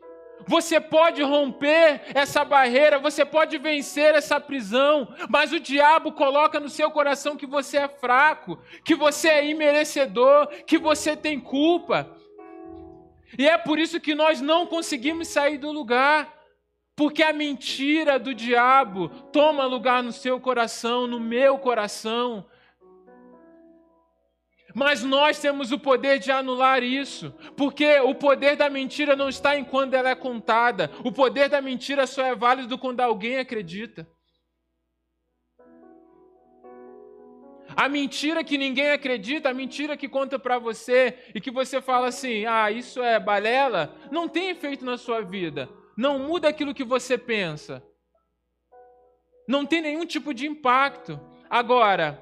Você 0.46 0.80
pode 0.80 1.22
romper 1.22 2.02
essa 2.14 2.44
barreira, 2.44 2.98
você 2.98 3.24
pode 3.24 3.58
vencer 3.58 4.14
essa 4.14 4.40
prisão, 4.40 5.06
mas 5.28 5.52
o 5.52 5.60
diabo 5.60 6.12
coloca 6.12 6.58
no 6.58 6.68
seu 6.68 6.90
coração 6.90 7.36
que 7.36 7.46
você 7.46 7.76
é 7.76 7.88
fraco, 7.88 8.58
que 8.84 8.94
você 8.94 9.28
é 9.28 9.46
imerecedor, 9.46 10.48
que 10.66 10.78
você 10.78 11.14
tem 11.14 11.38
culpa. 11.38 12.16
E 13.38 13.48
é 13.48 13.56
por 13.56 13.78
isso 13.78 14.00
que 14.00 14.14
nós 14.14 14.40
não 14.40 14.66
conseguimos 14.66 15.28
sair 15.28 15.58
do 15.58 15.70
lugar. 15.70 16.38
Porque 16.96 17.22
a 17.22 17.32
mentira 17.32 18.18
do 18.18 18.34
diabo 18.34 19.08
toma 19.32 19.64
lugar 19.64 20.02
no 20.02 20.12
seu 20.12 20.38
coração, 20.38 21.06
no 21.06 21.18
meu 21.18 21.58
coração. 21.58 22.46
Mas 24.74 25.02
nós 25.02 25.38
temos 25.38 25.72
o 25.72 25.78
poder 25.78 26.18
de 26.18 26.30
anular 26.30 26.82
isso, 26.82 27.34
porque 27.56 27.98
o 28.00 28.14
poder 28.14 28.56
da 28.56 28.70
mentira 28.70 29.16
não 29.16 29.28
está 29.28 29.56
em 29.56 29.64
quando 29.64 29.94
ela 29.94 30.10
é 30.10 30.14
contada, 30.14 30.90
o 31.04 31.10
poder 31.10 31.48
da 31.48 31.60
mentira 31.60 32.06
só 32.06 32.24
é 32.24 32.34
válido 32.34 32.78
quando 32.78 33.00
alguém 33.00 33.38
acredita. 33.38 34.06
A 37.76 37.88
mentira 37.88 38.44
que 38.44 38.58
ninguém 38.58 38.90
acredita, 38.90 39.50
a 39.50 39.54
mentira 39.54 39.96
que 39.96 40.08
conta 40.08 40.38
para 40.38 40.58
você 40.58 41.18
e 41.34 41.40
que 41.40 41.50
você 41.50 41.80
fala 41.80 42.08
assim: 42.08 42.46
ah, 42.46 42.70
isso 42.70 43.02
é 43.02 43.18
balela, 43.18 43.94
não 44.10 44.28
tem 44.28 44.50
efeito 44.50 44.84
na 44.84 44.96
sua 44.96 45.20
vida 45.20 45.68
não 46.00 46.18
muda 46.18 46.48
aquilo 46.48 46.72
que 46.72 46.82
você 46.82 47.18
pensa. 47.18 47.82
Não 49.46 49.66
tem 49.66 49.82
nenhum 49.82 50.06
tipo 50.06 50.32
de 50.32 50.46
impacto. 50.46 51.20
Agora, 51.50 52.18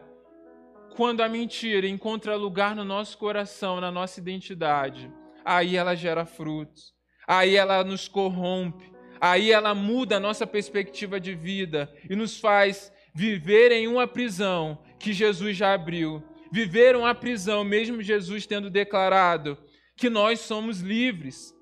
quando 0.96 1.20
a 1.20 1.28
mentira 1.28 1.86
encontra 1.86 2.34
lugar 2.34 2.74
no 2.74 2.84
nosso 2.84 3.16
coração, 3.16 3.80
na 3.80 3.92
nossa 3.92 4.18
identidade, 4.18 5.12
aí 5.44 5.76
ela 5.76 5.94
gera 5.94 6.26
frutos. 6.26 6.92
Aí 7.24 7.54
ela 7.54 7.84
nos 7.84 8.08
corrompe. 8.08 8.92
Aí 9.20 9.52
ela 9.52 9.76
muda 9.76 10.16
a 10.16 10.20
nossa 10.20 10.44
perspectiva 10.44 11.20
de 11.20 11.36
vida 11.36 11.88
e 12.10 12.16
nos 12.16 12.40
faz 12.40 12.92
viver 13.14 13.70
em 13.70 13.86
uma 13.86 14.08
prisão 14.08 14.76
que 14.98 15.12
Jesus 15.12 15.56
já 15.56 15.74
abriu. 15.74 16.22
Viver 16.50 16.96
uma 16.96 17.14
prisão, 17.14 17.62
mesmo 17.62 18.02
Jesus 18.02 18.46
tendo 18.46 18.70
declarado 18.70 19.58
que 19.96 20.08
nós 20.08 20.40
somos 20.40 20.80
livres. 20.80 21.54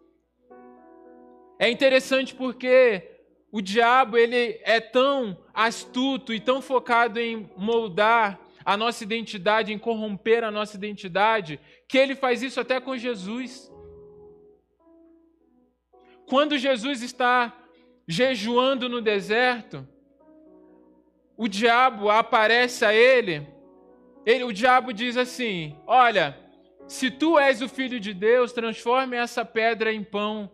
É 1.59 1.71
interessante 1.71 2.35
porque 2.35 3.02
o 3.50 3.62
diabo 3.62 4.19
ele 4.19 4.61
é 4.62 4.81
tão 4.81 5.37
astuto 5.55 6.35
e 6.35 6.38
tão 6.38 6.61
focado 6.61 7.19
em 7.19 7.50
moldar 7.57 8.38
a 8.64 8.76
nossa 8.76 9.05
identidade, 9.05 9.73
em 9.73 9.78
corromper 9.78 10.45
a 10.45 10.50
nossa 10.50 10.76
identidade, 10.76 11.59
que 11.88 11.97
ele 11.97 12.14
faz 12.14 12.43
isso 12.43 12.61
até 12.61 12.81
com 12.81 12.97
Jesus. 12.97 13.73
Quando 16.26 16.59
Jesus 16.59 17.02
está 17.02 17.57
jejuando 18.07 18.88
no 18.88 19.00
deserto, 19.00 19.87
o 21.37 21.49
diabo 21.49 22.11
aparece 22.11 22.85
a 22.85 22.95
ele, 22.95 23.47
ele, 24.25 24.45
o 24.45 24.52
diabo 24.52 24.93
diz 24.93 25.16
assim: 25.16 25.76
Olha, 25.87 26.37
se 26.88 27.11
tu 27.11 27.38
és 27.38 27.62
o 27.62 27.69
filho 27.69 28.00
de 28.00 28.14
Deus, 28.14 28.52
transforme 28.52 29.16
essa 29.16 29.45
pedra 29.45 29.93
em 29.93 30.02
pão. 30.02 30.50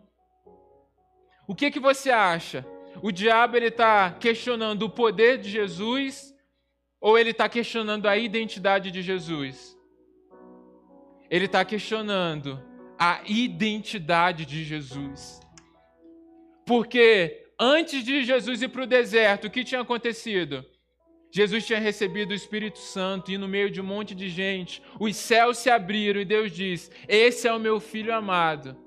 O 1.47 1.55
que 1.55 1.71
que 1.71 1.79
você 1.79 2.11
acha? 2.11 2.65
O 3.01 3.11
diabo 3.11 3.57
ele 3.57 3.67
está 3.67 4.11
questionando 4.11 4.83
o 4.83 4.89
poder 4.89 5.37
de 5.37 5.49
Jesus 5.49 6.33
ou 7.01 7.17
ele 7.17 7.31
está 7.31 7.49
questionando 7.49 8.07
a 8.07 8.17
identidade 8.17 8.91
de 8.91 9.01
Jesus? 9.01 9.77
Ele 11.29 11.45
está 11.45 11.65
questionando 11.65 12.63
a 12.97 13.21
identidade 13.25 14.45
de 14.45 14.63
Jesus. 14.63 15.39
Porque 16.65 17.51
antes 17.59 18.03
de 18.03 18.23
Jesus 18.23 18.61
ir 18.61 18.69
para 18.69 18.83
o 18.83 18.87
deserto, 18.87 19.47
o 19.47 19.49
que 19.49 19.63
tinha 19.63 19.81
acontecido? 19.81 20.63
Jesus 21.35 21.65
tinha 21.65 21.79
recebido 21.79 22.29
o 22.29 22.35
Espírito 22.35 22.77
Santo 22.77 23.31
e 23.31 23.39
no 23.39 23.47
meio 23.47 23.71
de 23.71 23.81
um 23.81 23.83
monte 23.83 24.13
de 24.13 24.29
gente, 24.29 24.83
os 24.99 25.15
céus 25.15 25.57
se 25.57 25.67
abriram 25.67 26.21
e 26.21 26.25
Deus 26.25 26.51
diz: 26.51 26.91
Esse 27.07 27.47
é 27.47 27.51
o 27.51 27.59
meu 27.59 27.79
filho 27.79 28.13
amado, 28.13 28.77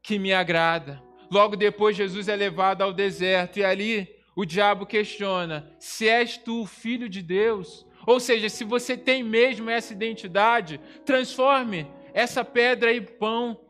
que 0.00 0.16
me 0.16 0.32
agrada. 0.32 1.02
Logo 1.28 1.56
depois, 1.56 1.96
Jesus 1.96 2.28
é 2.28 2.36
levado 2.36 2.82
ao 2.82 2.92
deserto 2.92 3.58
e 3.58 3.64
ali 3.64 4.08
o 4.36 4.44
diabo 4.44 4.86
questiona: 4.86 5.74
Se 5.80 6.08
és 6.08 6.36
tu 6.38 6.62
o 6.62 6.66
filho 6.66 7.08
de 7.08 7.20
Deus? 7.20 7.84
Ou 8.06 8.20
seja, 8.20 8.48
se 8.48 8.62
você 8.62 8.96
tem 8.96 9.24
mesmo 9.24 9.68
essa 9.68 9.92
identidade, 9.92 10.80
transforme 11.04 11.84
essa 12.14 12.44
pedra 12.44 12.94
em 12.94 13.02
pão. 13.02 13.60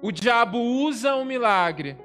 O 0.00 0.10
diabo 0.10 0.58
usa 0.58 1.14
um 1.16 1.24
milagre 1.24 1.98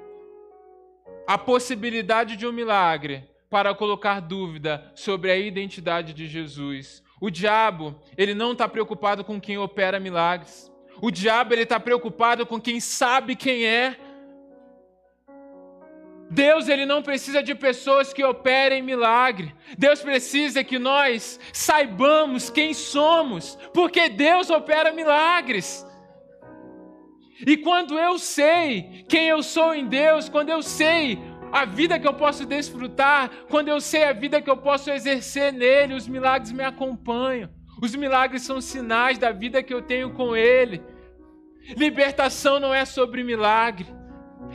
a 1.26 1.38
possibilidade 1.38 2.36
de 2.36 2.46
um 2.46 2.52
milagre 2.52 3.28
para 3.48 3.74
colocar 3.74 4.20
dúvida 4.20 4.90
sobre 4.94 5.30
a 5.30 5.36
identidade 5.36 6.14
de 6.14 6.26
Jesus. 6.26 7.02
O 7.20 7.30
diabo, 7.30 7.94
ele 8.16 8.34
não 8.34 8.52
está 8.52 8.68
preocupado 8.68 9.22
com 9.22 9.40
quem 9.40 9.58
opera 9.58 10.00
milagres. 10.00 10.72
O 11.00 11.10
diabo, 11.10 11.54
ele 11.54 11.62
está 11.62 11.78
preocupado 11.78 12.46
com 12.46 12.60
quem 12.60 12.80
sabe 12.80 13.36
quem 13.36 13.64
é. 13.64 13.96
Deus, 16.30 16.66
ele 16.66 16.86
não 16.86 17.02
precisa 17.02 17.42
de 17.42 17.54
pessoas 17.54 18.12
que 18.12 18.24
operem 18.24 18.80
milagre. 18.80 19.54
Deus 19.76 20.00
precisa 20.00 20.64
que 20.64 20.78
nós 20.78 21.38
saibamos 21.52 22.48
quem 22.48 22.72
somos, 22.72 23.58
porque 23.74 24.08
Deus 24.08 24.48
opera 24.48 24.92
milagres. 24.92 25.86
E 27.46 27.56
quando 27.56 27.98
eu 27.98 28.18
sei 28.18 29.04
quem 29.08 29.28
eu 29.28 29.42
sou 29.42 29.74
em 29.74 29.86
Deus, 29.86 30.28
quando 30.28 30.50
eu 30.50 30.62
sei 30.62 31.18
a 31.52 31.64
vida 31.64 31.98
que 31.98 32.06
eu 32.06 32.14
posso 32.14 32.46
desfrutar, 32.46 33.30
quando 33.50 33.68
eu 33.68 33.80
sei 33.80 34.04
a 34.04 34.12
vida 34.12 34.40
que 34.40 34.48
eu 34.48 34.56
posso 34.56 34.90
exercer 34.90 35.52
nele, 35.52 35.94
os 35.94 36.08
milagres 36.08 36.52
me 36.52 36.64
acompanham. 36.64 37.50
Os 37.82 37.94
milagres 37.94 38.42
são 38.42 38.60
sinais 38.60 39.18
da 39.18 39.32
vida 39.32 39.62
que 39.62 39.74
eu 39.74 39.82
tenho 39.82 40.12
com 40.12 40.36
ele. 40.36 40.82
Libertação 41.76 42.60
não 42.60 42.72
é 42.72 42.84
sobre 42.84 43.24
milagre. 43.24 43.86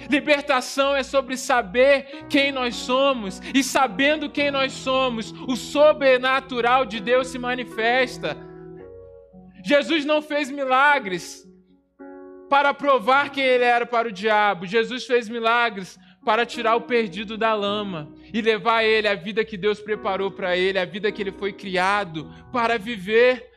Libertação 0.10 0.96
é 0.96 1.03
sobre 1.03 1.38
saber 1.38 2.25
quem 2.29 2.51
nós 2.51 2.75
somos, 2.75 3.41
e 3.53 3.63
sabendo 3.63 4.29
quem 4.29 4.51
nós 4.51 4.72
somos, 4.74 5.32
o 5.48 5.56
sobrenatural 5.56 6.86
de 6.86 7.00
Deus 7.00 7.27
se 7.27 7.39
manifesta. 7.39 8.38
Jesus 9.63 10.06
não 10.06 10.21
fez 10.21 10.52
milagres 10.52 11.46
para 12.49 12.73
provar 12.73 13.29
quem 13.29 13.43
ele 13.43 13.63
era 13.63 13.86
para 13.86 14.07
o 14.07 14.12
diabo. 14.12 14.65
Jesus 14.65 15.05
fez 15.05 15.27
milagres 15.27 15.99
para 16.23 16.45
tirar 16.45 16.75
o 16.75 16.81
perdido 16.81 17.38
da 17.38 17.53
lama 17.53 18.13
e 18.33 18.41
levar 18.41 18.83
ele 18.83 19.07
à 19.07 19.15
vida 19.15 19.45
que 19.45 19.57
Deus 19.57 19.79
preparou 19.79 20.29
para 20.29 20.57
ele, 20.57 20.77
a 20.77 20.86
vida 20.86 21.12
que 21.12 21.21
ele 21.21 21.31
foi 21.31 21.53
criado 21.53 22.29
para 22.51 22.77
viver. 22.77 23.49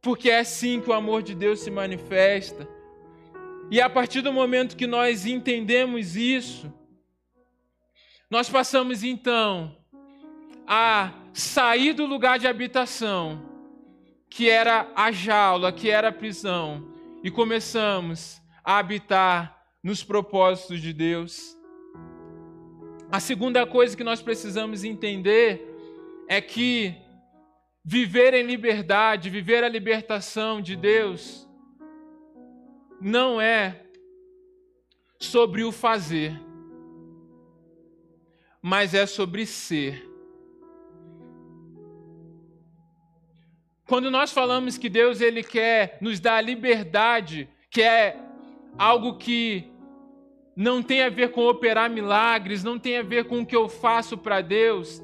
Porque 0.00 0.30
é 0.30 0.40
assim 0.40 0.80
que 0.80 0.90
o 0.90 0.94
amor 0.94 1.22
de 1.22 1.34
Deus 1.34 1.60
se 1.60 1.70
manifesta. 1.70 2.68
E 3.70 3.80
a 3.80 3.88
partir 3.88 4.20
do 4.20 4.32
momento 4.32 4.76
que 4.76 4.86
nós 4.86 5.24
entendemos 5.24 6.16
isso, 6.16 6.72
nós 8.30 8.48
passamos 8.48 9.02
então 9.04 9.76
a 10.66 11.12
sair 11.32 11.92
do 11.92 12.06
lugar 12.06 12.38
de 12.38 12.46
habitação, 12.46 13.42
que 14.28 14.48
era 14.48 14.90
a 14.94 15.12
jaula, 15.12 15.72
que 15.72 15.90
era 15.90 16.08
a 16.08 16.12
prisão, 16.12 16.91
e 17.22 17.30
começamos 17.30 18.42
a 18.64 18.78
habitar 18.78 19.64
nos 19.82 20.02
propósitos 20.02 20.80
de 20.80 20.92
Deus. 20.92 21.56
A 23.10 23.20
segunda 23.20 23.66
coisa 23.66 23.96
que 23.96 24.04
nós 24.04 24.22
precisamos 24.22 24.84
entender 24.84 25.68
é 26.28 26.40
que 26.40 26.94
viver 27.84 28.34
em 28.34 28.44
liberdade, 28.44 29.30
viver 29.30 29.64
a 29.64 29.68
libertação 29.68 30.60
de 30.60 30.76
Deus, 30.76 31.48
não 33.00 33.40
é 33.40 33.84
sobre 35.18 35.64
o 35.64 35.72
fazer, 35.72 36.40
mas 38.60 38.94
é 38.94 39.06
sobre 39.06 39.44
ser. 39.46 40.11
Quando 43.92 44.10
nós 44.10 44.32
falamos 44.32 44.78
que 44.78 44.88
Deus 44.88 45.20
ele 45.20 45.42
quer 45.42 45.98
nos 46.00 46.18
dar 46.18 46.40
liberdade, 46.40 47.46
que 47.70 47.82
é 47.82 48.18
algo 48.78 49.18
que 49.18 49.70
não 50.56 50.82
tem 50.82 51.02
a 51.02 51.10
ver 51.10 51.30
com 51.30 51.46
operar 51.46 51.90
milagres, 51.90 52.64
não 52.64 52.78
tem 52.78 52.96
a 52.96 53.02
ver 53.02 53.26
com 53.26 53.42
o 53.42 53.46
que 53.46 53.54
eu 53.54 53.68
faço 53.68 54.16
para 54.16 54.40
Deus, 54.40 55.02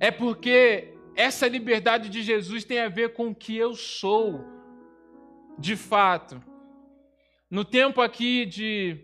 é 0.00 0.10
porque 0.10 0.94
essa 1.14 1.46
liberdade 1.46 2.08
de 2.08 2.22
Jesus 2.22 2.64
tem 2.64 2.80
a 2.80 2.88
ver 2.88 3.12
com 3.12 3.28
o 3.28 3.34
que 3.36 3.56
eu 3.56 3.76
sou, 3.76 4.44
de 5.56 5.76
fato. 5.76 6.42
No 7.48 7.64
tempo 7.64 8.00
aqui 8.00 8.44
de 8.44 8.98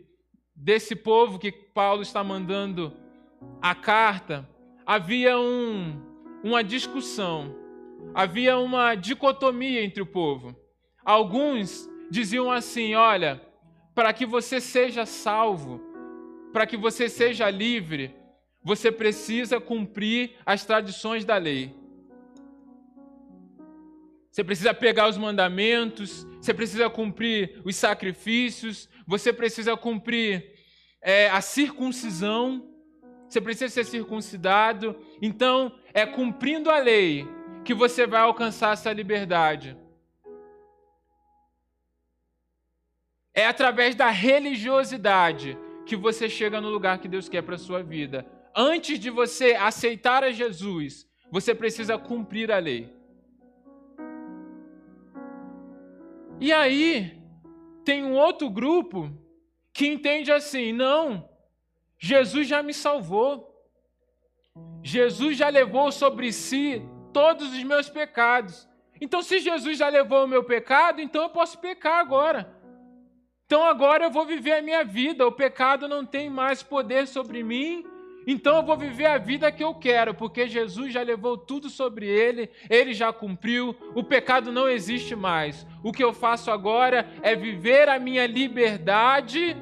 desse 0.57 0.96
povo 0.96 1.38
que 1.38 1.52
Paulo 1.52 2.02
está 2.02 2.24
mandando 2.24 2.92
a 3.62 3.76
carta, 3.76 4.44
havia 4.85 5.38
um, 5.38 6.02
uma 6.42 6.64
discussão 6.64 7.67
havia 8.14 8.58
uma 8.58 8.94
dicotomia 8.94 9.82
entre 9.82 10.02
o 10.02 10.06
povo. 10.06 10.56
Alguns 11.04 11.88
diziam 12.11 12.50
assim: 12.50 12.94
olha, 12.94 13.40
para 13.94 14.12
que 14.12 14.26
você 14.26 14.61
seja 14.61 15.06
salvo, 15.06 15.80
para 16.52 16.66
que 16.66 16.76
você 16.76 17.08
seja 17.08 17.48
livre, 17.50 18.14
você 18.62 18.90
precisa 18.90 19.61
cumprir 19.61 20.32
as 20.44 20.64
tradições 20.64 21.24
da 21.24 21.37
lei. 21.37 21.74
Você 24.30 24.44
precisa 24.44 24.72
pegar 24.72 25.08
os 25.08 25.16
mandamentos, 25.16 26.24
você 26.40 26.54
precisa 26.54 26.88
cumprir 26.88 27.61
os 27.64 27.74
sacrifícios, 27.74 28.88
você 29.06 29.32
precisa 29.32 29.76
cumprir 29.76 30.54
é, 31.02 31.28
a 31.30 31.40
circuncisão, 31.40 32.68
você 33.28 33.40
precisa 33.40 33.72
ser 33.72 33.84
circuncidado. 33.84 34.96
Então, 35.20 35.72
é 35.92 36.06
cumprindo 36.06 36.70
a 36.70 36.78
lei 36.78 37.26
que 37.68 37.74
você 37.74 38.07
vai 38.07 38.22
alcançar 38.22 38.72
essa 38.72 38.90
liberdade. 38.90 39.76
É 43.35 43.44
através 43.44 43.94
da 43.94 44.09
religiosidade 44.09 45.54
que 45.85 45.94
você 45.94 46.31
chega 46.31 46.62
no 46.62 46.70
lugar 46.70 46.98
que 46.98 47.07
Deus 47.07 47.28
quer 47.28 47.42
para 47.42 47.59
sua 47.59 47.83
vida. 47.83 48.24
Antes 48.57 48.98
de 48.98 49.11
você 49.11 49.52
aceitar 49.52 50.24
a 50.24 50.33
Jesus, 50.33 51.07
você 51.31 51.54
precisa 51.54 51.98
cumprir 51.98 52.50
a 52.50 52.59
lei. 52.59 52.90
E 56.40 56.50
aí, 56.50 57.22
tem 57.85 58.02
um 58.02 58.14
outro 58.14 58.48
grupo 58.48 59.12
que 59.74 59.87
entende 59.87 60.33
assim: 60.33 60.72
não, 60.72 61.28
Jesus 61.98 62.48
já 62.48 62.62
me 62.62 62.72
salvou. 62.72 63.46
Jesus 64.83 65.37
já 65.37 65.50
levou 65.50 65.92
sobre 65.92 66.33
si 66.33 66.83
todos 67.12 67.52
os 67.52 67.62
meus 67.62 67.88
pecados. 67.88 68.68
Então, 69.00 69.22
se 69.22 69.38
Jesus 69.38 69.78
já 69.78 69.88
levou 69.88 70.24
o 70.24 70.28
meu 70.28 70.44
pecado, 70.44 71.00
então 71.00 71.22
eu 71.22 71.30
posso 71.30 71.58
pecar 71.58 71.98
agora. 71.98 72.58
Então 73.48 73.64
agora 73.64 74.04
eu 74.04 74.10
vou 74.10 74.26
viver 74.26 74.52
a 74.52 74.62
minha 74.62 74.84
vida. 74.84 75.26
O 75.26 75.32
pecado 75.32 75.88
não 75.88 76.04
tem 76.04 76.28
mais 76.28 76.62
poder 76.62 77.08
sobre 77.08 77.42
mim. 77.42 77.82
Então 78.26 78.58
eu 78.58 78.62
vou 78.62 78.76
viver 78.76 79.06
a 79.06 79.16
vida 79.16 79.50
que 79.50 79.64
eu 79.64 79.74
quero, 79.74 80.12
porque 80.12 80.46
Jesus 80.46 80.92
já 80.92 81.00
levou 81.00 81.38
tudo 81.38 81.70
sobre 81.70 82.06
ele, 82.06 82.50
ele 82.68 82.92
já 82.92 83.10
cumpriu, 83.10 83.74
o 83.94 84.04
pecado 84.04 84.52
não 84.52 84.68
existe 84.68 85.16
mais. 85.16 85.66
O 85.82 85.90
que 85.90 86.04
eu 86.04 86.12
faço 86.12 86.50
agora 86.50 87.10
é 87.22 87.34
viver 87.34 87.88
a 87.88 87.98
minha 87.98 88.26
liberdade, 88.26 89.56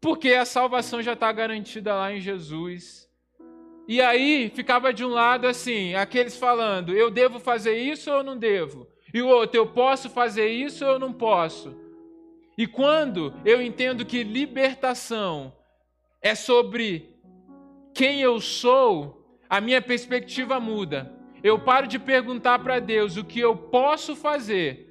porque 0.00 0.32
a 0.32 0.44
salvação 0.44 1.00
já 1.00 1.12
está 1.12 1.30
garantida 1.30 1.94
lá 1.94 2.12
em 2.12 2.18
Jesus. 2.18 3.05
E 3.88 4.00
aí 4.00 4.50
ficava 4.54 4.92
de 4.92 5.04
um 5.04 5.08
lado 5.08 5.46
assim, 5.46 5.94
aqueles 5.94 6.36
falando, 6.36 6.92
eu 6.92 7.10
devo 7.10 7.38
fazer 7.38 7.78
isso 7.78 8.10
ou 8.10 8.22
não 8.22 8.36
devo? 8.36 8.88
E 9.14 9.22
o 9.22 9.28
outro, 9.28 9.58
eu 9.58 9.66
posso 9.66 10.10
fazer 10.10 10.48
isso 10.48 10.84
ou 10.84 10.98
não 10.98 11.12
posso? 11.12 11.74
E 12.58 12.66
quando 12.66 13.34
eu 13.44 13.62
entendo 13.62 14.04
que 14.04 14.24
libertação 14.24 15.52
é 16.20 16.34
sobre 16.34 17.14
quem 17.94 18.20
eu 18.20 18.40
sou, 18.40 19.24
a 19.48 19.60
minha 19.60 19.80
perspectiva 19.80 20.58
muda. 20.58 21.12
Eu 21.42 21.58
paro 21.58 21.86
de 21.86 21.98
perguntar 21.98 22.58
para 22.58 22.80
Deus 22.80 23.16
o 23.16 23.24
que 23.24 23.38
eu 23.38 23.56
posso 23.56 24.16
fazer 24.16 24.86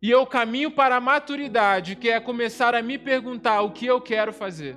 e 0.00 0.10
eu 0.10 0.26
caminho 0.26 0.70
para 0.70 0.96
a 0.96 1.00
maturidade, 1.00 1.96
que 1.96 2.10
é 2.10 2.18
começar 2.18 2.74
a 2.74 2.82
me 2.82 2.98
perguntar 2.98 3.62
o 3.62 3.70
que 3.70 3.86
eu 3.86 4.00
quero 4.00 4.32
fazer. 4.32 4.76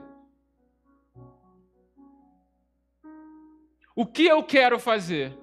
O 3.96 4.06
que 4.06 4.26
eu 4.26 4.44
quero 4.44 4.78
fazer? 4.78 5.34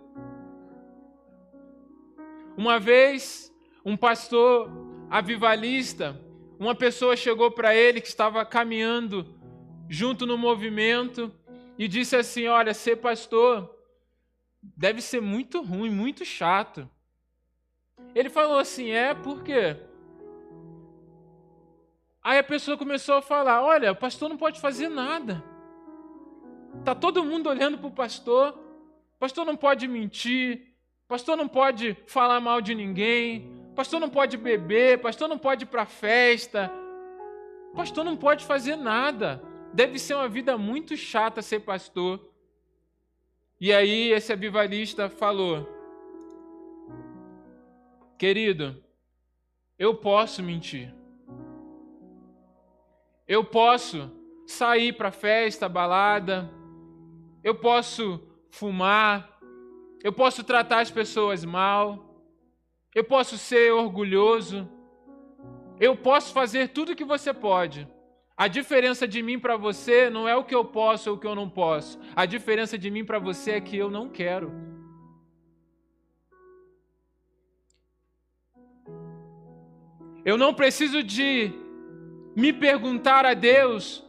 Uma 2.56 2.78
vez, 2.78 3.52
um 3.84 3.96
pastor 3.96 4.70
avivalista 5.10 6.20
uma 6.62 6.76
pessoa 6.76 7.16
chegou 7.16 7.50
para 7.50 7.74
ele 7.74 8.00
que 8.00 8.06
estava 8.06 8.46
caminhando 8.46 9.26
junto 9.88 10.24
no 10.24 10.38
movimento 10.38 11.34
e 11.76 11.88
disse 11.88 12.14
assim: 12.14 12.46
Olha, 12.46 12.72
ser 12.72 12.98
pastor 12.98 13.68
deve 14.62 15.02
ser 15.02 15.20
muito 15.20 15.60
ruim, 15.60 15.90
muito 15.90 16.24
chato. 16.24 16.88
Ele 18.14 18.30
falou 18.30 18.60
assim: 18.60 18.90
É, 18.92 19.12
por 19.12 19.42
quê? 19.42 19.76
Aí 22.22 22.38
a 22.38 22.44
pessoa 22.44 22.78
começou 22.78 23.16
a 23.16 23.22
falar: 23.22 23.60
Olha, 23.60 23.90
o 23.90 23.96
pastor 23.96 24.28
não 24.28 24.36
pode 24.36 24.60
fazer 24.60 24.88
nada. 24.88 25.42
Tá 26.84 26.94
todo 26.94 27.24
mundo 27.24 27.48
olhando 27.48 27.78
para 27.78 27.86
o 27.86 27.92
pastor. 27.92 28.58
Pastor 29.18 29.44
não 29.44 29.56
pode 29.56 29.86
mentir. 29.86 30.74
Pastor 31.06 31.36
não 31.36 31.46
pode 31.46 31.96
falar 32.06 32.40
mal 32.40 32.60
de 32.60 32.74
ninguém. 32.74 33.52
Pastor 33.74 34.00
não 34.00 34.10
pode 34.10 34.36
beber, 34.36 35.00
pastor 35.00 35.28
não 35.28 35.38
pode 35.38 35.64
ir 35.64 35.66
para 35.66 35.86
festa. 35.86 36.70
Pastor 37.74 38.04
não 38.04 38.16
pode 38.16 38.44
fazer 38.44 38.76
nada. 38.76 39.42
Deve 39.72 39.98
ser 39.98 40.14
uma 40.14 40.28
vida 40.28 40.58
muito 40.58 40.96
chata 40.96 41.40
ser 41.40 41.60
pastor. 41.60 42.20
E 43.60 43.72
aí 43.72 44.12
esse 44.12 44.32
avivalista 44.32 45.08
falou: 45.08 45.68
Querido, 48.18 48.82
eu 49.78 49.94
posso 49.94 50.42
mentir. 50.42 50.92
Eu 53.26 53.44
posso 53.44 54.10
sair 54.46 54.92
para 54.92 55.10
festa, 55.10 55.68
balada. 55.68 56.50
Eu 57.42 57.54
posso 57.54 58.20
fumar. 58.50 59.38
Eu 60.02 60.12
posso 60.12 60.42
tratar 60.42 60.80
as 60.80 60.90
pessoas 60.90 61.44
mal 61.44 62.12
eu 62.94 63.04
posso 63.04 63.38
ser 63.38 63.72
orgulhoso, 63.72 64.68
eu 65.80 65.96
posso 65.96 66.32
fazer 66.32 66.68
tudo 66.68 66.92
o 66.92 66.96
que 66.96 67.04
você 67.04 67.32
pode. 67.32 67.88
A 68.36 68.48
diferença 68.48 69.08
de 69.08 69.22
mim 69.22 69.38
para 69.38 69.56
você 69.56 70.10
não 70.10 70.28
é 70.28 70.36
o 70.36 70.44
que 70.44 70.54
eu 70.54 70.64
posso 70.64 71.10
ou 71.10 71.16
o 71.16 71.18
que 71.18 71.26
eu 71.26 71.34
não 71.34 71.48
posso. 71.48 71.98
A 72.14 72.26
diferença 72.26 72.76
de 72.76 72.90
mim 72.90 73.04
para 73.04 73.18
você 73.18 73.52
é 73.52 73.60
que 73.60 73.76
eu 73.76 73.90
não 73.90 74.08
quero. 74.10 74.52
Eu 80.24 80.36
não 80.36 80.54
preciso 80.54 81.02
de 81.02 81.50
me 82.36 82.52
perguntar 82.52 83.24
a 83.24 83.34
Deus 83.34 84.04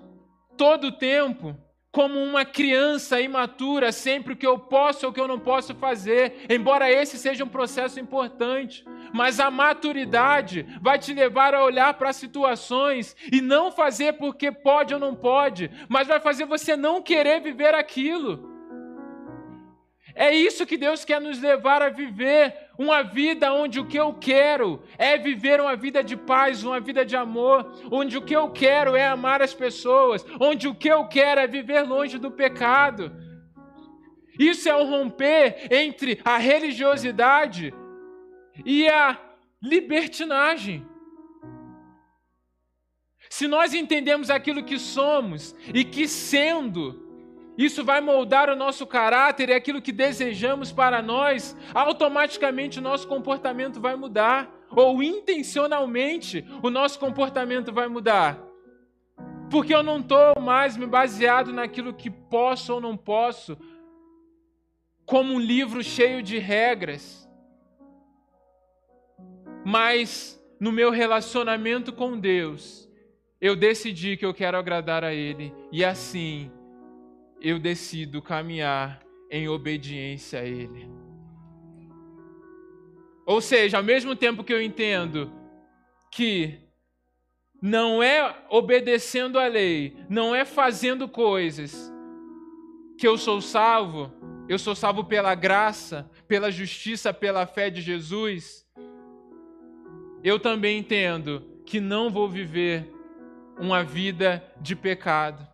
todo 0.57 0.87
o 0.87 0.91
tempo 0.91 1.57
como 1.93 2.19
uma 2.19 2.43
criança 2.43 3.21
imatura, 3.21 3.91
sempre 3.91 4.33
o 4.33 4.35
que 4.35 4.47
eu 4.47 4.57
posso 4.57 5.05
ou 5.05 5.11
o 5.11 5.13
que 5.13 5.21
eu 5.21 5.27
não 5.27 5.39
posso 5.39 5.75
fazer, 5.75 6.47
embora 6.49 6.91
esse 6.91 7.19
seja 7.19 7.43
um 7.43 7.47
processo 7.47 7.99
importante. 7.99 8.83
Mas 9.13 9.39
a 9.39 9.51
maturidade 9.51 10.65
vai 10.81 10.97
te 10.97 11.13
levar 11.13 11.53
a 11.53 11.63
olhar 11.63 11.93
para 11.93 12.11
situações 12.11 13.15
e 13.31 13.39
não 13.39 13.71
fazer 13.71 14.13
porque 14.13 14.51
pode 14.51 14.91
ou 14.91 14.99
não 14.99 15.13
pode, 15.13 15.69
mas 15.87 16.07
vai 16.07 16.19
fazer 16.19 16.45
você 16.45 16.75
não 16.75 16.99
querer 16.99 17.39
viver 17.39 17.75
aquilo. 17.75 18.52
É 20.15 20.31
isso 20.31 20.65
que 20.65 20.77
Deus 20.77 21.03
quer 21.03 21.19
nos 21.19 21.41
levar 21.41 21.81
a 21.81 21.89
viver, 21.89 22.55
uma 22.77 23.01
vida 23.01 23.51
onde 23.51 23.79
o 23.79 23.87
que 23.87 23.97
eu 23.97 24.13
quero 24.13 24.83
é 24.97 25.17
viver 25.17 25.59
uma 25.59 25.75
vida 25.75 26.03
de 26.03 26.15
paz, 26.15 26.63
uma 26.63 26.79
vida 26.79 27.03
de 27.03 27.15
amor, 27.15 27.71
onde 27.91 28.17
o 28.17 28.21
que 28.21 28.35
eu 28.35 28.49
quero 28.51 28.95
é 28.95 29.07
amar 29.07 29.41
as 29.41 29.53
pessoas, 29.53 30.25
onde 30.39 30.67
o 30.67 30.75
que 30.75 30.87
eu 30.87 31.07
quero 31.07 31.41
é 31.41 31.47
viver 31.47 31.81
longe 31.81 32.17
do 32.19 32.29
pecado. 32.29 33.11
Isso 34.37 34.69
é 34.69 34.75
um 34.75 34.89
romper 34.89 35.67
entre 35.71 36.19
a 36.23 36.37
religiosidade 36.37 37.73
e 38.65 38.87
a 38.87 39.19
libertinagem. 39.61 40.85
Se 43.29 43.47
nós 43.47 43.73
entendemos 43.73 44.29
aquilo 44.29 44.63
que 44.63 44.77
somos 44.77 45.55
e 45.73 45.83
que 45.83 46.07
sendo 46.07 47.02
isso 47.57 47.83
vai 47.83 48.01
moldar 48.01 48.49
o 48.49 48.55
nosso 48.55 48.85
caráter 48.87 49.49
e 49.49 49.53
aquilo 49.53 49.81
que 49.81 49.91
desejamos 49.91 50.71
para 50.71 51.01
nós, 51.01 51.55
automaticamente 51.73 52.79
o 52.79 52.81
nosso 52.81 53.07
comportamento 53.07 53.79
vai 53.79 53.95
mudar, 53.95 54.51
ou 54.71 55.03
intencionalmente 55.03 56.45
o 56.63 56.69
nosso 56.69 56.99
comportamento 56.99 57.71
vai 57.71 57.87
mudar. 57.87 58.39
Porque 59.51 59.73
eu 59.73 59.83
não 59.83 59.99
estou 59.99 60.33
mais 60.41 60.75
me 60.75 60.87
baseado 60.87 61.53
naquilo 61.53 61.93
que 61.93 62.09
posso 62.09 62.73
ou 62.73 62.81
não 62.81 62.97
posso, 62.97 63.55
como 65.05 65.33
um 65.33 65.39
livro 65.39 65.83
cheio 65.83 66.23
de 66.23 66.39
regras, 66.39 67.29
mas 69.63 70.41
no 70.59 70.71
meu 70.71 70.89
relacionamento 70.89 71.93
com 71.93 72.17
Deus, 72.17 72.89
eu 73.39 73.55
decidi 73.55 74.17
que 74.17 74.25
eu 74.25 74.33
quero 74.33 74.57
agradar 74.57 75.03
a 75.03 75.13
Ele, 75.13 75.53
e 75.71 75.85
assim 75.85 76.49
eu 77.43 77.59
decido 77.59 78.21
caminhar 78.21 79.03
em 79.29 79.49
obediência 79.49 80.39
a 80.39 80.45
Ele. 80.45 80.89
Ou 83.25 83.41
seja, 83.41 83.77
ao 83.77 83.83
mesmo 83.83 84.15
tempo 84.15 84.43
que 84.43 84.53
eu 84.53 84.61
entendo 84.61 85.29
que 86.09 86.59
não 87.61 88.01
é 88.01 88.45
obedecendo 88.49 89.37
a 89.37 89.47
lei, 89.47 89.97
não 90.09 90.33
é 90.33 90.45
fazendo 90.45 91.07
coisas 91.07 91.91
que 92.97 93.07
eu 93.07 93.17
sou 93.17 93.41
salvo, 93.41 94.11
eu 94.47 94.57
sou 94.57 94.75
salvo 94.75 95.03
pela 95.03 95.35
graça, 95.35 96.09
pela 96.27 96.49
justiça, 96.49 97.13
pela 97.13 97.45
fé 97.45 97.69
de 97.69 97.81
Jesus. 97.81 98.65
Eu 100.23 100.39
também 100.39 100.79
entendo 100.79 101.61
que 101.65 101.81
não 101.81 102.09
vou 102.09 102.29
viver 102.29 102.93
uma 103.59 103.83
vida 103.83 104.43
de 104.61 104.75
pecado, 104.75 105.47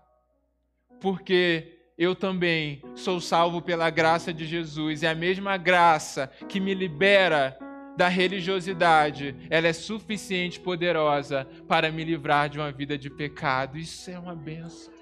porque 0.99 1.78
eu 1.99 2.15
também 2.15 2.81
sou 2.95 3.19
salvo 3.19 3.61
pela 3.61 3.89
graça 3.89 4.33
de 4.33 4.45
Jesus. 4.45 5.03
E 5.03 5.07
a 5.07 5.13
mesma 5.13 5.57
graça 5.57 6.31
que 6.47 6.57
me 6.57 6.73
libera 6.73 7.59
da 7.97 8.07
religiosidade, 8.07 9.35
ela 9.49 9.67
é 9.67 9.73
suficiente 9.73 10.61
poderosa 10.61 11.45
para 11.67 11.91
me 11.91 12.05
livrar 12.05 12.47
de 12.47 12.57
uma 12.57 12.71
vida 12.71 12.97
de 12.97 13.09
pecado. 13.09 13.77
Isso 13.77 14.09
é 14.09 14.17
uma 14.17 14.33
benção. 14.33 14.93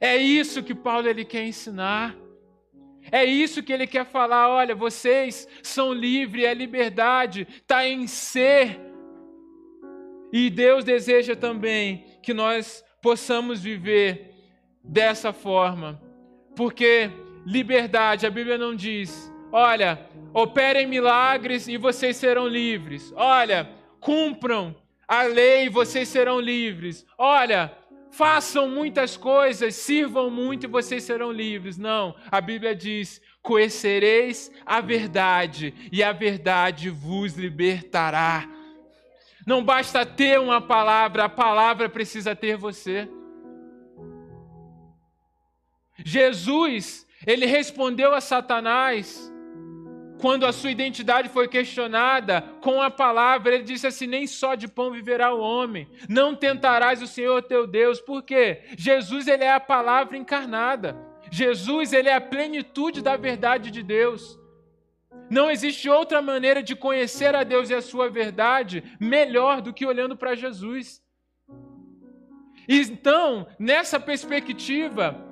É 0.00 0.16
isso 0.16 0.62
que 0.62 0.76
Paulo 0.76 1.08
ele 1.08 1.24
quer 1.24 1.44
ensinar. 1.44 2.16
É 3.10 3.24
isso 3.24 3.60
que 3.60 3.72
ele 3.72 3.88
quer 3.88 4.06
falar. 4.06 4.48
Olha, 4.48 4.76
vocês 4.76 5.48
são 5.60 5.92
livres, 5.92 6.46
a 6.46 6.54
liberdade 6.54 7.48
está 7.50 7.84
em 7.84 8.06
ser. 8.06 8.80
E 10.32 10.48
Deus 10.50 10.84
deseja 10.84 11.34
também 11.34 12.04
que 12.22 12.32
nós 12.32 12.84
possamos 13.02 13.60
viver 13.60 14.29
dessa 14.82 15.32
forma. 15.32 16.00
Porque 16.56 17.10
liberdade, 17.46 18.26
a 18.26 18.30
Bíblia 18.30 18.58
não 18.58 18.74
diz, 18.74 19.32
olha, 19.52 20.06
operem 20.32 20.86
milagres 20.86 21.68
e 21.68 21.76
vocês 21.76 22.16
serão 22.16 22.46
livres. 22.46 23.12
Olha, 23.16 23.70
cumpram 24.00 24.74
a 25.06 25.22
lei 25.22 25.66
e 25.66 25.68
vocês 25.68 26.08
serão 26.08 26.40
livres. 26.40 27.06
Olha, 27.18 27.76
façam 28.10 28.68
muitas 28.68 29.16
coisas, 29.16 29.74
sirvam 29.74 30.30
muito 30.30 30.64
e 30.64 30.68
vocês 30.68 31.02
serão 31.04 31.32
livres. 31.32 31.78
Não, 31.78 32.14
a 32.30 32.40
Bíblia 32.40 32.74
diz: 32.74 33.20
conhecereis 33.42 34.50
a 34.64 34.80
verdade 34.80 35.74
e 35.90 36.02
a 36.02 36.12
verdade 36.12 36.90
vos 36.90 37.34
libertará. 37.34 38.48
Não 39.46 39.64
basta 39.64 40.04
ter 40.04 40.38
uma 40.38 40.60
palavra, 40.60 41.24
a 41.24 41.28
palavra 41.28 41.88
precisa 41.88 42.36
ter 42.36 42.56
você. 42.56 43.08
Jesus, 46.04 47.06
ele 47.26 47.46
respondeu 47.46 48.14
a 48.14 48.20
Satanás 48.20 49.30
quando 50.20 50.44
a 50.44 50.52
sua 50.52 50.70
identidade 50.70 51.28
foi 51.30 51.48
questionada 51.48 52.42
com 52.60 52.80
a 52.80 52.90
palavra, 52.90 53.54
ele 53.54 53.64
disse 53.64 53.86
assim: 53.86 54.06
Nem 54.06 54.26
só 54.26 54.54
de 54.54 54.68
pão 54.68 54.92
viverá 54.92 55.34
o 55.34 55.40
homem, 55.40 55.88
não 56.08 56.34
tentarás 56.34 57.00
o 57.02 57.06
Senhor 57.06 57.42
teu 57.42 57.66
Deus. 57.66 58.00
Por 58.00 58.22
quê? 58.22 58.62
Jesus, 58.76 59.26
ele 59.26 59.44
é 59.44 59.52
a 59.52 59.60
palavra 59.60 60.16
encarnada. 60.16 60.96
Jesus, 61.30 61.92
ele 61.92 62.08
é 62.08 62.14
a 62.14 62.20
plenitude 62.20 63.00
da 63.00 63.16
verdade 63.16 63.70
de 63.70 63.82
Deus. 63.82 64.38
Não 65.30 65.50
existe 65.50 65.88
outra 65.88 66.20
maneira 66.20 66.62
de 66.62 66.74
conhecer 66.74 67.34
a 67.34 67.44
Deus 67.44 67.70
e 67.70 67.74
a 67.74 67.82
sua 67.82 68.10
verdade 68.10 68.82
melhor 69.00 69.60
do 69.60 69.72
que 69.72 69.86
olhando 69.86 70.16
para 70.16 70.34
Jesus. 70.34 71.00
Então, 72.68 73.46
nessa 73.58 73.98
perspectiva, 73.98 75.29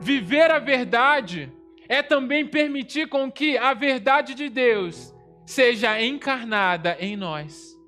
viver 0.00 0.50
a 0.50 0.58
verdade 0.58 1.52
é 1.88 2.02
também 2.02 2.46
permitir 2.46 3.08
com 3.08 3.30
que 3.30 3.56
a 3.58 3.74
verdade 3.74 4.34
de 4.34 4.48
Deus 4.48 5.14
seja 5.46 6.00
encarnada 6.00 6.96
em 6.98 7.16
nós, 7.16 7.78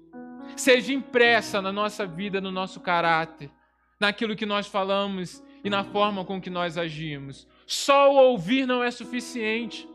seja 0.56 0.92
impressa 0.92 1.62
na 1.62 1.72
nossa 1.72 2.06
vida, 2.06 2.40
no 2.40 2.50
nosso 2.50 2.80
caráter, 2.80 3.50
naquilo 3.98 4.36
que 4.36 4.46
nós 4.46 4.66
falamos 4.66 5.42
e 5.64 5.70
na 5.70 5.82
forma 5.82 6.24
com 6.24 6.40
que 6.40 6.50
nós 6.50 6.76
agimos. 6.76 7.48
Só 7.66 8.12
o 8.12 8.16
ouvir 8.16 8.66
não 8.66 8.84
é 8.84 8.90
suficiente. 8.90 9.88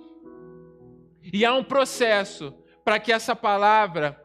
E 1.31 1.45
há 1.45 1.53
um 1.53 1.63
processo 1.63 2.53
para 2.83 2.99
que 2.99 3.13
essa 3.13 3.35
palavra 3.35 4.19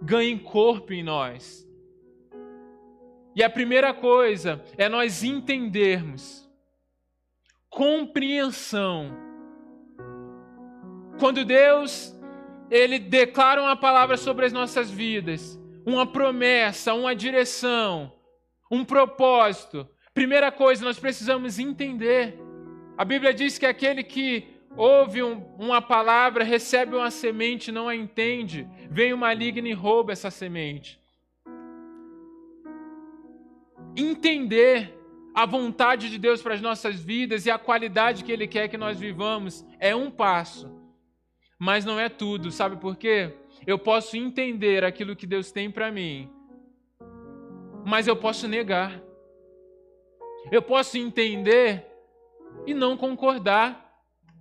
ganhe 0.00 0.38
corpo 0.38 0.92
em 0.92 1.02
nós. 1.02 1.68
E 3.36 3.42
a 3.42 3.50
primeira 3.50 3.92
coisa 3.94 4.64
é 4.76 4.88
nós 4.88 5.22
entendermos 5.22 6.49
compreensão. 7.70 9.16
Quando 11.18 11.44
Deus 11.44 12.14
ele 12.70 12.98
declara 12.98 13.60
uma 13.60 13.76
palavra 13.76 14.16
sobre 14.16 14.46
as 14.46 14.52
nossas 14.52 14.90
vidas, 14.90 15.58
uma 15.84 16.06
promessa, 16.06 16.94
uma 16.94 17.14
direção, 17.14 18.12
um 18.70 18.84
propósito. 18.84 19.88
Primeira 20.14 20.52
coisa, 20.52 20.84
nós 20.84 20.98
precisamos 20.98 21.58
entender. 21.58 22.38
A 22.96 23.04
Bíblia 23.04 23.34
diz 23.34 23.58
que 23.58 23.66
aquele 23.66 24.04
que 24.04 24.60
ouve 24.76 25.22
um, 25.22 25.44
uma 25.58 25.82
palavra, 25.82 26.44
recebe 26.44 26.94
uma 26.94 27.10
semente, 27.10 27.72
não 27.72 27.88
a 27.88 27.96
entende, 27.96 28.68
vem 28.88 29.12
o 29.12 29.18
maligno 29.18 29.66
e 29.66 29.72
rouba 29.72 30.12
essa 30.12 30.30
semente. 30.30 31.00
Entender 33.96 34.99
a 35.34 35.46
vontade 35.46 36.10
de 36.10 36.18
Deus 36.18 36.42
para 36.42 36.54
as 36.54 36.60
nossas 36.60 37.00
vidas 37.00 37.46
e 37.46 37.50
a 37.50 37.58
qualidade 37.58 38.24
que 38.24 38.32
Ele 38.32 38.46
quer 38.46 38.68
que 38.68 38.76
nós 38.76 38.98
vivamos 38.98 39.64
é 39.78 39.94
um 39.94 40.10
passo, 40.10 40.70
mas 41.58 41.84
não 41.84 41.98
é 41.98 42.08
tudo, 42.08 42.50
sabe 42.50 42.76
por 42.76 42.96
quê? 42.96 43.34
Eu 43.66 43.78
posso 43.78 44.16
entender 44.16 44.84
aquilo 44.84 45.14
que 45.14 45.26
Deus 45.26 45.52
tem 45.52 45.70
para 45.70 45.90
mim, 45.92 46.30
mas 47.84 48.06
eu 48.06 48.16
posso 48.16 48.48
negar. 48.48 49.00
Eu 50.50 50.62
posso 50.62 50.96
entender 50.96 51.86
e 52.66 52.72
não 52.72 52.96
concordar. 52.96 53.88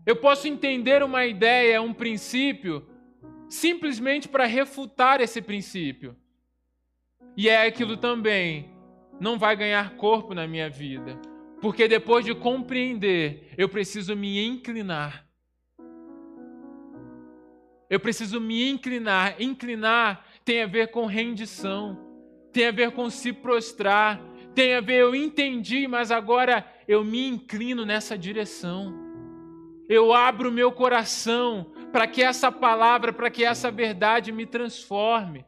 Eu 0.05 0.15
posso 0.15 0.47
entender 0.47 1.03
uma 1.03 1.25
ideia, 1.25 1.81
um 1.81 1.93
princípio, 1.93 2.87
simplesmente 3.49 4.27
para 4.27 4.45
refutar 4.45 5.19
esse 5.19 5.41
princípio. 5.41 6.15
E 7.35 7.49
é 7.49 7.67
aquilo 7.67 7.97
também 7.97 8.78
não 9.19 9.37
vai 9.37 9.55
ganhar 9.55 9.95
corpo 9.95 10.33
na 10.33 10.47
minha 10.47 10.69
vida. 10.69 11.19
Porque 11.61 11.87
depois 11.87 12.23
de 12.23 12.33
compreender, 12.33 13.53
eu 13.57 13.67
preciso 13.67 14.15
me 14.15 14.43
inclinar. 14.45 15.25
Eu 17.89 17.99
preciso 17.99 18.39
me 18.39 18.69
inclinar. 18.69 19.41
Inclinar 19.41 20.25
tem 20.45 20.63
a 20.63 20.67
ver 20.67 20.89
com 20.91 21.05
rendição, 21.05 21.97
tem 22.53 22.67
a 22.67 22.71
ver 22.71 22.91
com 22.91 23.09
se 23.09 23.33
prostrar, 23.33 24.21
tem 24.55 24.75
a 24.75 24.81
ver, 24.81 25.01
eu 25.01 25.13
entendi, 25.13 25.87
mas 25.87 26.11
agora 26.11 26.65
eu 26.87 27.03
me 27.03 27.27
inclino 27.27 27.85
nessa 27.85 28.17
direção. 28.17 28.93
Eu 29.87 30.13
abro 30.13 30.51
meu 30.51 30.71
coração 30.71 31.71
para 31.91 32.07
que 32.07 32.21
essa 32.21 32.51
palavra, 32.51 33.11
para 33.11 33.29
que 33.29 33.43
essa 33.43 33.71
verdade 33.71 34.31
me 34.31 34.45
transforme. 34.45 35.45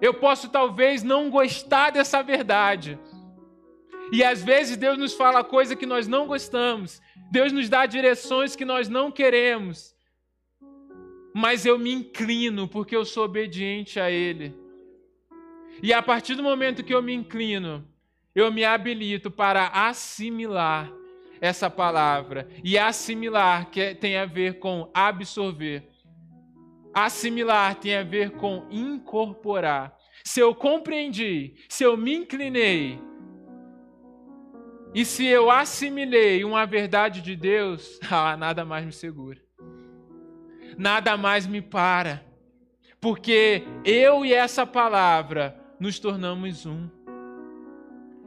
Eu 0.00 0.14
posso 0.14 0.48
talvez 0.48 1.02
não 1.02 1.30
gostar 1.30 1.90
dessa 1.90 2.22
verdade. 2.22 2.98
E 4.12 4.22
às 4.22 4.42
vezes 4.42 4.76
Deus 4.76 4.98
nos 4.98 5.14
fala 5.14 5.42
coisa 5.42 5.76
que 5.76 5.86
nós 5.86 6.06
não 6.06 6.26
gostamos. 6.26 7.00
Deus 7.30 7.52
nos 7.52 7.68
dá 7.68 7.86
direções 7.86 8.54
que 8.54 8.64
nós 8.64 8.88
não 8.88 9.10
queremos. 9.10 9.94
Mas 11.34 11.64
eu 11.64 11.78
me 11.78 11.92
inclino 11.92 12.68
porque 12.68 12.94
eu 12.94 13.04
sou 13.04 13.24
obediente 13.24 13.98
a 13.98 14.10
Ele. 14.10 14.54
E 15.82 15.92
a 15.92 16.02
partir 16.02 16.34
do 16.34 16.42
momento 16.42 16.84
que 16.84 16.92
eu 16.92 17.00
me 17.00 17.14
inclino, 17.14 17.88
eu 18.34 18.52
me 18.52 18.64
habilito 18.64 19.30
para 19.30 19.68
assimilar 19.68 20.92
essa 21.40 21.70
palavra. 21.70 22.48
E 22.62 22.76
assimilar 22.76 23.70
que 23.70 23.94
tem 23.94 24.16
a 24.16 24.26
ver 24.26 24.58
com 24.58 24.90
absorver. 24.92 25.91
Assimilar 26.94 27.76
tem 27.76 27.96
a 27.96 28.02
ver 28.02 28.32
com 28.32 28.66
incorporar. 28.70 29.96
Se 30.24 30.40
eu 30.40 30.54
compreendi, 30.54 31.54
se 31.68 31.84
eu 31.84 31.96
me 31.96 32.14
inclinei, 32.14 33.00
e 34.94 35.04
se 35.06 35.24
eu 35.24 35.50
assimilei 35.50 36.44
uma 36.44 36.66
verdade 36.66 37.22
de 37.22 37.34
Deus, 37.34 37.98
ah, 38.10 38.36
nada 38.36 38.64
mais 38.64 38.84
me 38.84 38.92
segura. 38.92 39.40
Nada 40.76 41.16
mais 41.16 41.46
me 41.46 41.62
para. 41.62 42.24
Porque 43.00 43.64
eu 43.84 44.24
e 44.24 44.32
essa 44.32 44.66
palavra 44.66 45.58
nos 45.80 45.98
tornamos 45.98 46.66
um. 46.66 46.88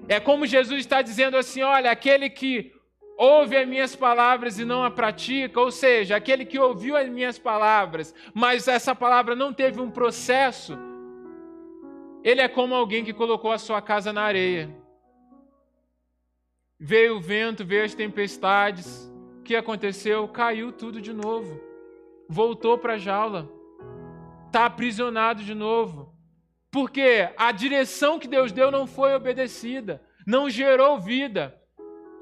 É 0.07 0.19
como 0.19 0.45
Jesus 0.45 0.79
está 0.81 1.01
dizendo 1.01 1.37
assim: 1.37 1.61
olha, 1.61 1.91
aquele 1.91 2.29
que 2.29 2.74
ouve 3.17 3.55
as 3.55 3.67
minhas 3.67 3.95
palavras 3.95 4.59
e 4.59 4.65
não 4.65 4.83
a 4.83 4.91
pratica, 4.91 5.59
ou 5.59 5.71
seja, 5.71 6.15
aquele 6.15 6.45
que 6.45 6.59
ouviu 6.59 6.95
as 6.97 7.07
minhas 7.07 7.39
palavras, 7.39 8.13
mas 8.33 8.67
essa 8.67 8.93
palavra 8.93 9.35
não 9.35 9.53
teve 9.53 9.79
um 9.79 9.89
processo, 9.89 10.77
ele 12.23 12.41
é 12.41 12.47
como 12.47 12.73
alguém 12.73 13.05
que 13.05 13.13
colocou 13.13 13.51
a 13.51 13.57
sua 13.59 13.81
casa 13.81 14.11
na 14.11 14.23
areia. 14.23 14.75
Veio 16.79 17.17
o 17.17 17.21
vento, 17.21 17.63
veio 17.63 17.85
as 17.85 17.93
tempestades. 17.93 19.11
O 19.39 19.43
que 19.43 19.55
aconteceu? 19.55 20.27
Caiu 20.27 20.71
tudo 20.71 20.99
de 20.99 21.13
novo. 21.13 21.61
Voltou 22.27 22.79
para 22.79 22.93
a 22.93 22.97
jaula. 22.97 23.47
Está 24.47 24.65
aprisionado 24.65 25.43
de 25.43 25.53
novo. 25.53 26.13
Porque 26.71 27.29
a 27.37 27.51
direção 27.51 28.17
que 28.17 28.27
Deus 28.27 28.51
deu 28.51 28.71
não 28.71 28.85
foi 28.85 29.13
obedecida, 29.13 30.01
não 30.25 30.49
gerou 30.49 30.99
vida. 30.99 31.57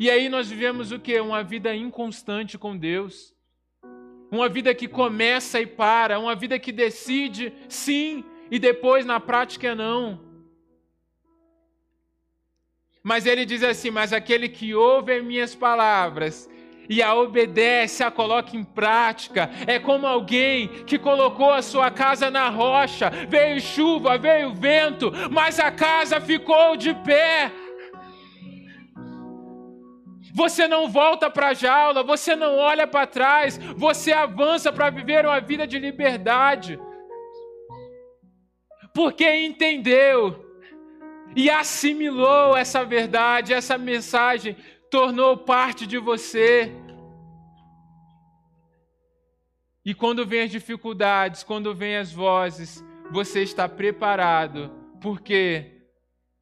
E 0.03 0.11
aí 0.11 0.27
nós 0.27 0.49
vivemos 0.49 0.91
o 0.91 0.99
que? 0.99 1.17
Uma 1.17 1.41
vida 1.45 1.73
inconstante 1.73 2.57
com 2.57 2.75
Deus. 2.75 3.33
Uma 4.29 4.49
vida 4.49 4.75
que 4.75 4.85
começa 4.85 5.61
e 5.61 5.65
para, 5.65 6.19
uma 6.19 6.35
vida 6.35 6.59
que 6.59 6.73
decide 6.73 7.53
sim 7.69 8.21
e 8.51 8.59
depois 8.59 9.05
na 9.05 9.17
prática 9.21 9.73
não. 9.73 10.19
Mas 13.01 13.25
ele 13.25 13.45
diz 13.45 13.63
assim: 13.63 13.91
Mas 13.91 14.11
aquele 14.11 14.49
que 14.49 14.75
ouve 14.75 15.13
as 15.13 15.23
minhas 15.23 15.55
palavras 15.55 16.49
e 16.89 17.01
a 17.01 17.15
obedece, 17.15 18.03
a 18.03 18.11
coloca 18.11 18.57
em 18.57 18.63
prática, 18.65 19.49
é 19.65 19.79
como 19.79 20.05
alguém 20.05 20.67
que 20.83 20.99
colocou 20.99 21.53
a 21.53 21.61
sua 21.61 21.89
casa 21.89 22.29
na 22.29 22.49
rocha, 22.49 23.09
veio 23.29 23.61
chuva, 23.61 24.17
veio 24.17 24.53
vento, 24.53 25.13
mas 25.31 25.61
a 25.61 25.71
casa 25.71 26.19
ficou 26.19 26.75
de 26.75 26.93
pé. 26.93 27.49
Você 30.33 30.67
não 30.67 30.89
volta 30.89 31.29
para 31.29 31.49
a 31.49 31.53
jaula, 31.53 32.01
você 32.01 32.35
não 32.35 32.57
olha 32.57 32.87
para 32.87 33.05
trás, 33.05 33.57
você 33.75 34.11
avança 34.11 34.73
para 34.73 34.89
viver 34.89 35.25
uma 35.25 35.39
vida 35.39 35.67
de 35.67 35.77
liberdade. 35.77 36.79
Porque 38.95 39.31
entendeu 39.31 40.43
e 41.35 41.51
assimilou 41.51 42.57
essa 42.57 42.83
verdade, 42.83 43.53
essa 43.53 43.77
mensagem, 43.77 44.57
tornou 44.89 45.37
parte 45.37 45.85
de 45.85 45.99
você. 45.99 46.71
E 49.85 49.93
quando 49.93 50.25
vem 50.25 50.41
as 50.41 50.51
dificuldades, 50.51 51.43
quando 51.43 51.75
vem 51.75 51.97
as 51.97 52.11
vozes, 52.11 52.83
você 53.11 53.43
está 53.43 53.69
preparado, 53.69 54.71
porque 54.99 55.83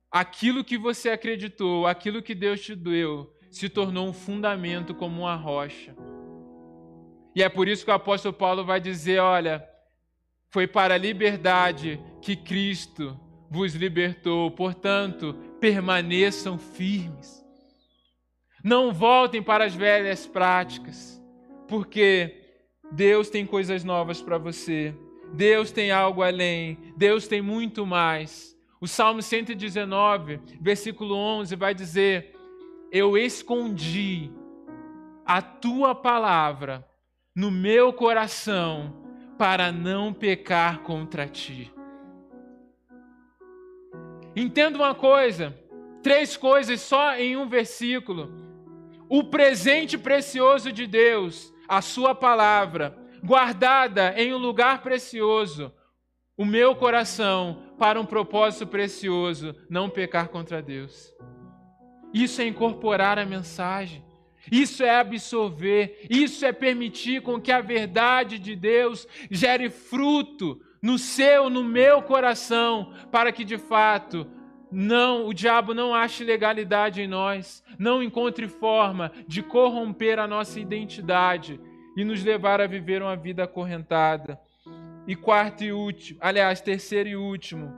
aquilo 0.09 0.63
que 0.63 0.77
você 0.77 1.09
acreditou, 1.09 1.87
aquilo 1.87 2.21
que 2.21 2.35
Deus 2.35 2.61
te 2.61 2.75
deu, 2.75 3.33
se 3.51 3.69
tornou 3.69 4.07
um 4.07 4.13
fundamento 4.13 4.95
como 4.95 5.21
uma 5.21 5.35
rocha. 5.35 5.93
E 7.35 7.43
é 7.43 7.49
por 7.49 7.67
isso 7.67 7.85
que 7.85 7.91
o 7.91 7.93
apóstolo 7.93 8.33
Paulo 8.33 8.65
vai 8.65 8.79
dizer: 8.79 9.19
olha, 9.19 9.67
foi 10.49 10.65
para 10.65 10.95
a 10.95 10.97
liberdade 10.97 12.01
que 12.21 12.35
Cristo 12.35 13.19
vos 13.49 13.75
libertou, 13.75 14.49
portanto, 14.49 15.33
permaneçam 15.59 16.57
firmes. 16.57 17.45
Não 18.63 18.93
voltem 18.93 19.43
para 19.43 19.65
as 19.65 19.75
velhas 19.75 20.25
práticas, 20.25 21.21
porque 21.67 22.41
Deus 22.91 23.29
tem 23.29 23.45
coisas 23.45 23.83
novas 23.83 24.21
para 24.21 24.37
você. 24.37 24.95
Deus 25.33 25.71
tem 25.71 25.91
algo 25.91 26.21
além. 26.21 26.77
Deus 26.95 27.27
tem 27.27 27.41
muito 27.41 27.85
mais. 27.85 28.55
O 28.79 28.87
Salmo 28.87 29.21
119, 29.21 30.39
versículo 30.59 31.15
11, 31.15 31.55
vai 31.55 31.73
dizer: 31.73 32.35
Eu 32.91 33.17
escondi 33.17 34.29
a 35.25 35.41
tua 35.41 35.95
palavra 35.95 36.85
no 37.33 37.49
meu 37.49 37.93
coração 37.93 38.93
para 39.37 39.71
não 39.71 40.13
pecar 40.13 40.79
contra 40.79 41.25
ti. 41.25 41.73
Entenda 44.35 44.77
uma 44.77 44.93
coisa, 44.93 45.57
três 46.03 46.35
coisas 46.35 46.81
só 46.81 47.15
em 47.15 47.37
um 47.37 47.47
versículo. 47.47 48.29
O 49.07 49.23
presente 49.23 49.97
precioso 49.97 50.69
de 50.69 50.85
Deus, 50.85 51.53
a 51.69 51.81
sua 51.81 52.13
palavra, 52.13 52.97
guardada 53.23 54.13
em 54.17 54.33
um 54.33 54.37
lugar 54.37 54.81
precioso, 54.81 55.71
o 56.35 56.43
meu 56.43 56.75
coração 56.75 57.73
para 57.79 58.01
um 58.01 58.05
propósito 58.05 58.67
precioso, 58.67 59.55
não 59.69 59.89
pecar 59.89 60.27
contra 60.27 60.61
Deus. 60.61 61.15
Isso 62.13 62.41
é 62.41 62.47
incorporar 62.47 63.17
a 63.17 63.25
mensagem. 63.25 64.03
Isso 64.51 64.83
é 64.83 64.99
absorver, 64.99 66.07
isso 66.09 66.43
é 66.45 66.51
permitir 66.51 67.21
com 67.21 67.39
que 67.39 67.51
a 67.51 67.61
verdade 67.61 68.39
de 68.39 68.55
Deus 68.55 69.07
gere 69.29 69.69
fruto 69.69 70.59
no 70.81 70.97
seu, 70.97 71.49
no 71.49 71.63
meu 71.63 72.01
coração, 72.01 72.91
para 73.11 73.31
que 73.31 73.45
de 73.45 73.59
fato 73.59 74.25
não, 74.71 75.27
o 75.27 75.33
diabo 75.33 75.73
não 75.73 75.93
ache 75.93 76.23
legalidade 76.23 77.01
em 77.01 77.07
nós, 77.07 77.63
não 77.77 78.01
encontre 78.01 78.47
forma 78.47 79.11
de 79.27 79.43
corromper 79.43 80.17
a 80.17 80.27
nossa 80.27 80.59
identidade 80.59 81.59
e 81.95 82.03
nos 82.03 82.23
levar 82.23 82.61
a 82.61 82.67
viver 82.67 83.01
uma 83.01 83.15
vida 83.15 83.43
acorrentada. 83.43 84.39
E 85.05 85.15
quarto 85.15 85.63
e 85.63 85.73
último, 85.73 86.19
aliás, 86.21 86.61
terceiro 86.61 87.09
e 87.09 87.15
último, 87.15 87.73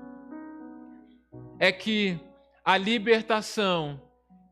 é 1.59 1.71
que 1.71 2.19
a 2.63 2.77
libertação 2.77 3.99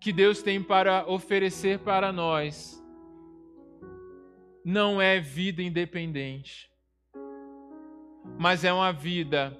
que 0.01 0.11
Deus 0.11 0.41
tem 0.41 0.61
para 0.61 1.07
oferecer 1.07 1.77
para 1.77 2.11
nós 2.11 2.83
não 4.65 4.99
é 4.99 5.19
vida 5.19 5.61
independente, 5.61 6.71
mas 8.37 8.63
é 8.63 8.73
uma 8.73 8.91
vida 8.91 9.55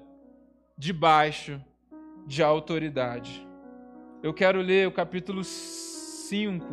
debaixo 0.76 1.64
de 2.26 2.42
autoridade. 2.42 3.46
Eu 4.20 4.34
quero 4.34 4.60
ler 4.60 4.88
o 4.88 4.92
capítulo 4.92 5.44
5 5.44 6.64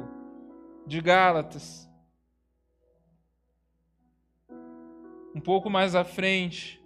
de 0.88 0.99
Gálatas. 0.99 1.88
Um 5.36 5.39
pouco 5.39 5.69
mais 5.69 5.93
à 5.93 6.03
frente. 6.03 6.84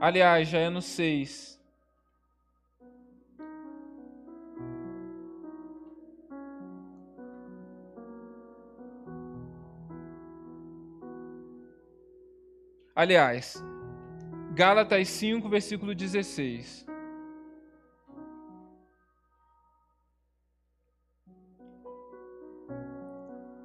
Aliás, 0.00 0.48
já 0.48 0.58
é 0.58 0.68
no 0.68 0.82
6. 0.82 1.49
Aliás, 13.00 13.54
Gálatas 14.52 15.08
5, 15.08 15.48
versículo 15.48 15.94
16. 15.94 16.86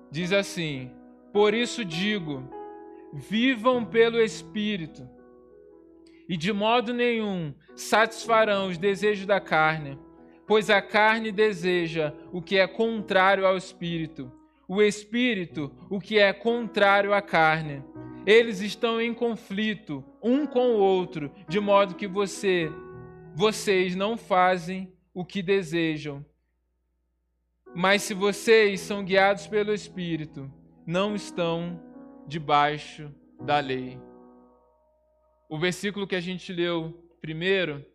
Diz 0.09 0.31
assim: 0.31 0.89
Por 1.33 1.53
isso 1.53 1.83
digo, 1.83 2.49
vivam 3.11 3.83
pelo 3.83 4.21
Espírito, 4.21 5.05
e 6.29 6.37
de 6.37 6.53
modo 6.53 6.93
nenhum 6.93 7.53
satisfarão 7.75 8.69
os 8.69 8.77
desejos 8.77 9.25
da 9.25 9.41
carne, 9.41 9.99
pois 10.47 10.69
a 10.69 10.81
carne 10.81 11.29
deseja 11.29 12.13
o 12.31 12.41
que 12.41 12.57
é 12.57 12.65
contrário 12.65 13.45
ao 13.45 13.57
Espírito, 13.57 14.31
o 14.65 14.81
Espírito 14.81 15.75
o 15.89 15.99
que 15.99 16.17
é 16.17 16.31
contrário 16.31 17.13
à 17.13 17.21
carne 17.21 17.83
eles 18.25 18.59
estão 18.59 18.99
em 18.99 19.13
conflito 19.13 20.03
um 20.21 20.47
com 20.47 20.71
o 20.71 20.79
outro, 20.79 21.31
de 21.47 21.59
modo 21.59 21.95
que 21.95 22.07
você, 22.07 22.71
vocês 23.35 23.95
não 23.95 24.17
fazem 24.17 24.91
o 25.13 25.23
que 25.23 25.43
desejam. 25.43 26.25
Mas 27.75 28.01
se 28.01 28.13
vocês 28.13 28.81
são 28.81 29.03
guiados 29.03 29.45
pelo 29.45 29.73
Espírito, 29.73 30.51
não 30.87 31.13
estão 31.13 31.79
debaixo 32.27 33.13
da 33.39 33.59
lei. 33.59 33.99
O 35.47 35.59
versículo 35.59 36.07
que 36.07 36.15
a 36.15 36.21
gente 36.21 36.51
leu 36.51 36.91
primeiro 37.21 37.85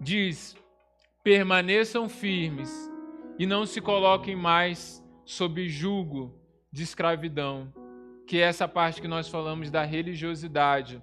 diz: 0.00 0.56
permaneçam 1.22 2.08
firmes 2.08 2.90
e 3.38 3.44
não 3.44 3.66
se 3.66 3.80
coloquem 3.80 4.34
mais 4.34 5.04
sob 5.24 5.68
julgo 5.68 6.40
de 6.72 6.82
escravidão 6.82 7.72
que 8.26 8.38
é 8.38 8.42
essa 8.42 8.66
parte 8.66 9.00
que 9.00 9.08
nós 9.08 9.28
falamos 9.28 9.70
da 9.70 9.84
religiosidade, 9.84 11.02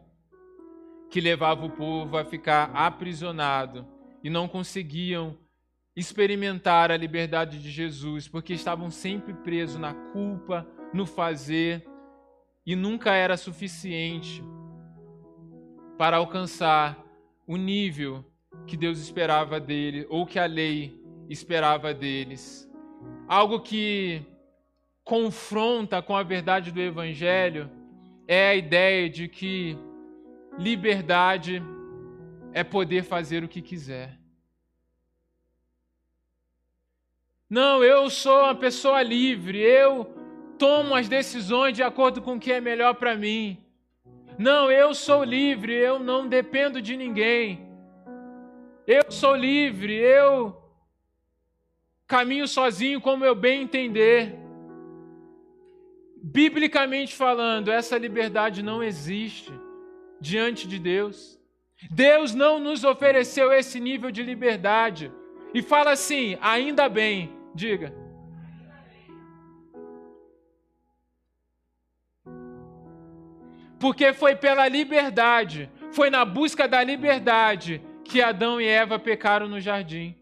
que 1.10 1.22
levava 1.22 1.66
o 1.66 1.70
povo 1.70 2.18
a 2.18 2.26
ficar 2.26 2.72
aprisionado 2.74 3.86
e 4.24 4.30
não 4.30 4.48
conseguiam 4.48 5.38
experimentar 5.96 6.92
a 6.92 6.98
liberdade 6.98 7.62
de 7.62 7.70
Jesus, 7.70 8.28
porque 8.28 8.54
estavam 8.54 8.90
sempre 8.90 9.34
presos 9.34 9.78
na 9.78 9.94
culpa, 9.94 10.66
no 10.94 11.06
fazer, 11.06 11.86
e 12.66 12.76
nunca 12.76 13.14
era 13.14 13.36
suficiente 13.36 14.44
para 15.98 16.18
alcançar 16.18 17.04
o 17.46 17.58
nível 17.58 18.26
que 18.66 18.78
Deus 18.78 19.00
esperava 19.00 19.60
dele 19.60 20.06
ou 20.10 20.26
que 20.26 20.40
a 20.40 20.46
lei 20.46 21.00
esperava 21.30 21.94
deles. 21.94 22.70
Algo 23.28 23.60
que 23.60 24.26
confronta 25.12 26.02
com 26.02 26.16
a 26.16 26.24
verdade 26.24 26.72
do 26.72 26.80
Evangelho 26.80 27.70
é 28.26 28.52
a 28.52 28.56
ideia 28.56 29.10
de 29.10 29.28
que 29.28 29.78
liberdade 30.58 31.62
é 32.54 32.64
poder 32.64 33.04
fazer 33.04 33.44
o 33.44 33.48
que 33.50 33.62
quiser. 33.62 34.18
Não, 37.50 37.84
eu 37.84 38.10
sou 38.10 38.44
uma 38.44 38.56
pessoa 38.56 39.04
livre, 39.04 39.60
eu 39.60 40.06
tomo 40.58 40.96
as 40.96 41.10
decisões 41.10 41.76
de 41.76 41.84
acordo 41.84 42.22
com 42.22 42.36
o 42.36 42.40
que 42.40 42.54
é 42.54 42.62
melhor 42.62 42.94
para 42.94 43.14
mim. 43.14 43.58
Não, 44.38 44.72
eu 44.72 44.94
sou 44.96 45.26
livre, 45.26 45.74
eu 45.74 46.00
não 46.00 46.26
dependo 46.26 46.82
de 46.82 46.96
ninguém. 46.96 47.68
Eu 48.88 49.12
sou 49.12 49.36
livre, 49.36 49.94
eu 49.94 50.56
caminho 52.08 52.48
sozinho 52.48 53.02
como 53.02 53.26
eu 53.26 53.36
bem 53.36 53.64
entender. 53.64 54.41
Biblicamente 56.24 57.16
falando, 57.16 57.72
essa 57.72 57.98
liberdade 57.98 58.62
não 58.62 58.84
existe 58.84 59.52
diante 60.20 60.68
de 60.68 60.78
Deus. 60.78 61.40
Deus 61.90 62.36
não 62.36 62.60
nos 62.60 62.84
ofereceu 62.84 63.52
esse 63.52 63.80
nível 63.80 64.12
de 64.12 64.22
liberdade. 64.22 65.12
E 65.54 65.62
fala 65.64 65.92
assim: 65.92 66.38
ainda 66.40 66.88
bem, 66.88 67.36
diga. 67.56 67.94
Porque 73.80 74.14
foi 74.14 74.36
pela 74.36 74.68
liberdade, 74.68 75.72
foi 75.92 76.12
na 76.12 76.24
busca 76.24 76.68
da 76.68 76.84
liberdade 76.84 77.82
que 78.04 78.22
Adão 78.22 78.62
e 78.62 78.68
Eva 78.68 79.00
pecaram 79.00 79.48
no 79.48 79.60
jardim. 79.60 80.16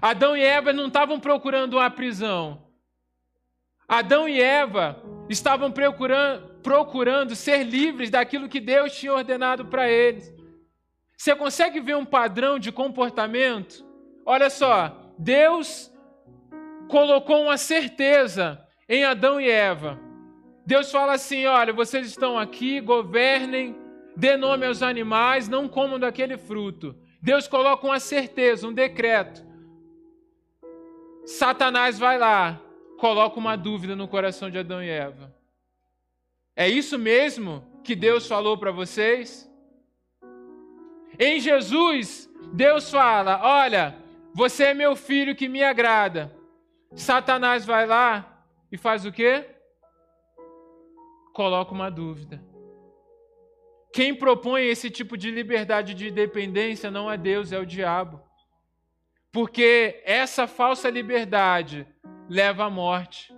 Adão 0.00 0.36
e 0.36 0.42
Eva 0.42 0.72
não 0.72 0.86
estavam 0.86 1.18
procurando 1.18 1.74
uma 1.74 1.90
prisão, 1.90 2.67
Adão 3.88 4.28
e 4.28 4.38
Eva 4.40 5.02
estavam 5.30 5.72
procurando, 5.72 6.48
procurando 6.62 7.34
ser 7.34 7.62
livres 7.62 8.10
daquilo 8.10 8.48
que 8.48 8.60
Deus 8.60 8.92
tinha 8.92 9.14
ordenado 9.14 9.64
para 9.64 9.88
eles. 9.88 10.30
Você 11.16 11.34
consegue 11.34 11.80
ver 11.80 11.96
um 11.96 12.04
padrão 12.04 12.58
de 12.58 12.70
comportamento? 12.70 13.84
Olha 14.26 14.50
só, 14.50 15.12
Deus 15.18 15.90
colocou 16.88 17.42
uma 17.44 17.56
certeza 17.56 18.62
em 18.88 19.04
Adão 19.04 19.40
e 19.40 19.48
Eva. 19.48 19.98
Deus 20.66 20.92
fala 20.92 21.14
assim: 21.14 21.46
olha, 21.46 21.72
vocês 21.72 22.06
estão 22.06 22.38
aqui, 22.38 22.80
governem, 22.80 23.74
dê 24.14 24.36
nome 24.36 24.66
aos 24.66 24.82
animais, 24.82 25.48
não 25.48 25.66
comam 25.66 25.98
daquele 25.98 26.36
fruto. 26.36 26.94
Deus 27.22 27.48
coloca 27.48 27.86
uma 27.86 27.98
certeza, 27.98 28.68
um 28.68 28.72
decreto. 28.72 29.44
Satanás 31.24 31.98
vai 31.98 32.18
lá, 32.18 32.60
coloca 32.98 33.38
uma 33.38 33.56
dúvida 33.56 33.96
no 33.96 34.08
coração 34.08 34.50
de 34.50 34.58
Adão 34.58 34.82
e 34.82 34.90
Eva. 34.90 35.34
É 36.54 36.68
isso 36.68 36.98
mesmo 36.98 37.64
que 37.84 37.94
Deus 37.94 38.26
falou 38.26 38.58
para 38.58 38.72
vocês? 38.72 39.48
Em 41.18 41.40
Jesus, 41.40 42.28
Deus 42.52 42.90
fala: 42.90 43.40
Olha, 43.42 43.96
você 44.34 44.64
é 44.64 44.74
meu 44.74 44.94
filho 44.94 45.34
que 45.34 45.48
me 45.48 45.62
agrada. 45.62 46.36
Satanás 46.94 47.64
vai 47.64 47.86
lá 47.86 48.44
e 48.70 48.76
faz 48.76 49.06
o 49.06 49.12
quê? 49.12 49.46
Coloca 51.32 51.72
uma 51.72 51.90
dúvida. 51.90 52.42
Quem 53.92 54.14
propõe 54.14 54.66
esse 54.66 54.90
tipo 54.90 55.16
de 55.16 55.30
liberdade 55.30 55.94
de 55.94 56.10
dependência 56.10 56.90
não 56.90 57.10
é 57.10 57.16
Deus, 57.16 57.52
é 57.52 57.58
o 57.58 57.66
diabo. 57.66 58.20
Porque 59.30 60.02
essa 60.04 60.46
falsa 60.46 60.90
liberdade 60.90 61.86
leva 62.28 62.64
à 62.66 62.70
morte. 62.70 63.34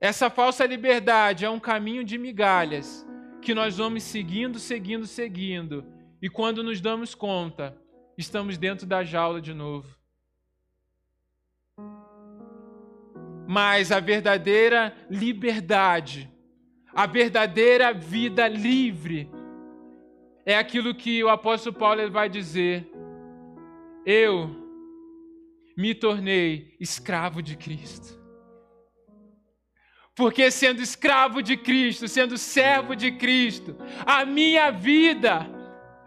Essa 0.00 0.28
falsa 0.30 0.66
liberdade 0.66 1.44
é 1.44 1.50
um 1.50 1.60
caminho 1.60 2.02
de 2.02 2.18
migalhas 2.18 3.06
que 3.40 3.54
nós 3.54 3.76
vamos 3.76 4.02
seguindo, 4.02 4.58
seguindo, 4.58 5.06
seguindo. 5.06 5.84
E 6.20 6.28
quando 6.28 6.62
nos 6.62 6.80
damos 6.80 7.14
conta, 7.14 7.76
estamos 8.16 8.56
dentro 8.56 8.86
da 8.86 9.04
jaula 9.04 9.40
de 9.40 9.52
novo. 9.52 9.96
Mas 13.46 13.92
a 13.92 14.00
verdadeira 14.00 14.96
liberdade, 15.10 16.32
a 16.94 17.06
verdadeira 17.06 17.92
vida 17.92 18.48
livre, 18.48 19.30
é 20.46 20.56
aquilo 20.56 20.94
que 20.94 21.22
o 21.22 21.28
apóstolo 21.28 21.76
Paulo 21.76 22.10
vai 22.10 22.28
dizer: 22.28 22.90
Eu 24.06 24.61
me 25.76 25.94
tornei 25.94 26.76
escravo 26.80 27.42
de 27.42 27.56
Cristo. 27.56 28.20
Porque 30.14 30.50
sendo 30.50 30.82
escravo 30.82 31.42
de 31.42 31.56
Cristo, 31.56 32.06
sendo 32.06 32.36
servo 32.36 32.94
de 32.94 33.12
Cristo, 33.12 33.76
a 34.04 34.24
minha 34.24 34.70
vida 34.70 35.48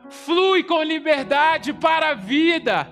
flui 0.09 0.63
com 0.63 0.82
liberdade 0.84 1.74
para 1.74 2.09
a 2.09 2.13
vida. 2.13 2.88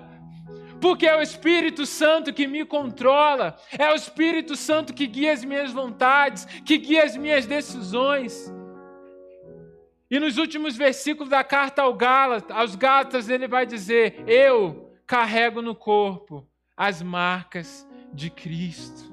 Porque 0.80 1.06
é 1.06 1.16
o 1.16 1.22
Espírito 1.22 1.86
Santo 1.86 2.32
que 2.32 2.46
me 2.46 2.64
controla, 2.64 3.56
é 3.78 3.90
o 3.90 3.94
Espírito 3.94 4.56
Santo 4.56 4.92
que 4.92 5.06
guia 5.06 5.32
as 5.32 5.44
minhas 5.44 5.72
vontades, 5.72 6.44
que 6.64 6.76
guia 6.76 7.04
as 7.04 7.16
minhas 7.16 7.46
decisões. 7.46 8.52
E 10.10 10.18
nos 10.18 10.36
últimos 10.36 10.76
versículos 10.76 11.30
da 11.30 11.42
carta 11.42 11.82
aos 11.82 12.76
Gálatas, 12.76 13.28
ele 13.28 13.48
vai 13.48 13.64
dizer: 13.64 14.24
Eu 14.26 14.92
carrego 15.06 15.62
no 15.62 15.74
corpo 15.74 16.46
as 16.76 17.02
marcas 17.02 17.86
de 18.12 18.30
Cristo. 18.30 19.12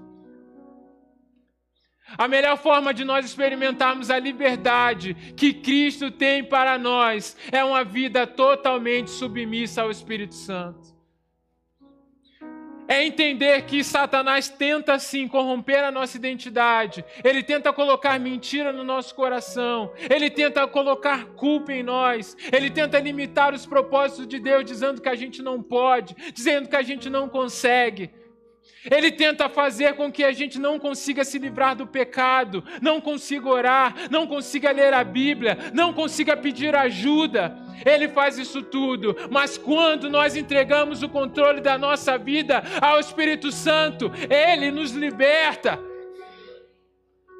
A 2.17 2.27
melhor 2.27 2.57
forma 2.57 2.93
de 2.93 3.05
nós 3.05 3.25
experimentarmos 3.25 4.09
a 4.09 4.19
liberdade 4.19 5.13
que 5.35 5.53
Cristo 5.53 6.11
tem 6.11 6.43
para 6.43 6.77
nós 6.77 7.37
é 7.51 7.63
uma 7.63 7.83
vida 7.83 8.27
totalmente 8.27 9.09
submissa 9.09 9.81
ao 9.81 9.91
Espírito 9.91 10.35
Santo 10.35 11.00
é 12.87 13.05
entender 13.05 13.63
que 13.63 13.83
Satanás 13.83 14.49
tenta 14.49 14.97
sim 14.99 15.27
corromper 15.27 15.83
a 15.83 15.91
nossa 15.91 16.17
identidade, 16.17 17.03
ele 17.23 17.43
tenta 17.43 17.71
colocar 17.71 18.19
mentira 18.19 18.71
no 18.71 18.83
nosso 18.83 19.15
coração, 19.15 19.91
ele 20.09 20.29
tenta 20.29 20.67
colocar 20.67 21.25
culpa 21.35 21.73
em 21.73 21.83
nós, 21.83 22.35
ele 22.51 22.69
tenta 22.69 22.99
limitar 22.99 23.53
os 23.53 23.65
propósitos 23.65 24.27
de 24.27 24.39
Deus, 24.39 24.65
dizendo 24.65 25.01
que 25.01 25.09
a 25.09 25.15
gente 25.15 25.41
não 25.41 25.61
pode, 25.61 26.15
dizendo 26.33 26.69
que 26.69 26.75
a 26.75 26.81
gente 26.81 27.09
não 27.09 27.29
consegue. 27.29 28.09
Ele 28.89 29.11
tenta 29.11 29.47
fazer 29.47 29.93
com 29.93 30.11
que 30.11 30.23
a 30.23 30.31
gente 30.31 30.57
não 30.59 30.79
consiga 30.79 31.23
se 31.23 31.37
livrar 31.37 31.75
do 31.75 31.85
pecado, 31.85 32.63
não 32.81 32.99
consiga 32.99 33.47
orar, 33.47 33.93
não 34.09 34.25
consiga 34.25 34.71
ler 34.71 34.93
a 34.93 35.03
Bíblia, 35.03 35.57
não 35.73 35.93
consiga 35.93 36.35
pedir 36.35 36.75
ajuda. 36.75 37.55
Ele 37.85 38.07
faz 38.09 38.39
isso 38.39 38.61
tudo, 38.63 39.15
mas 39.29 39.57
quando 39.57 40.09
nós 40.09 40.35
entregamos 40.35 41.03
o 41.03 41.09
controle 41.09 41.61
da 41.61 41.77
nossa 41.77 42.17
vida 42.17 42.63
ao 42.81 42.99
Espírito 42.99 43.51
Santo, 43.51 44.11
ele 44.29 44.71
nos 44.71 44.91
liberta. 44.91 45.79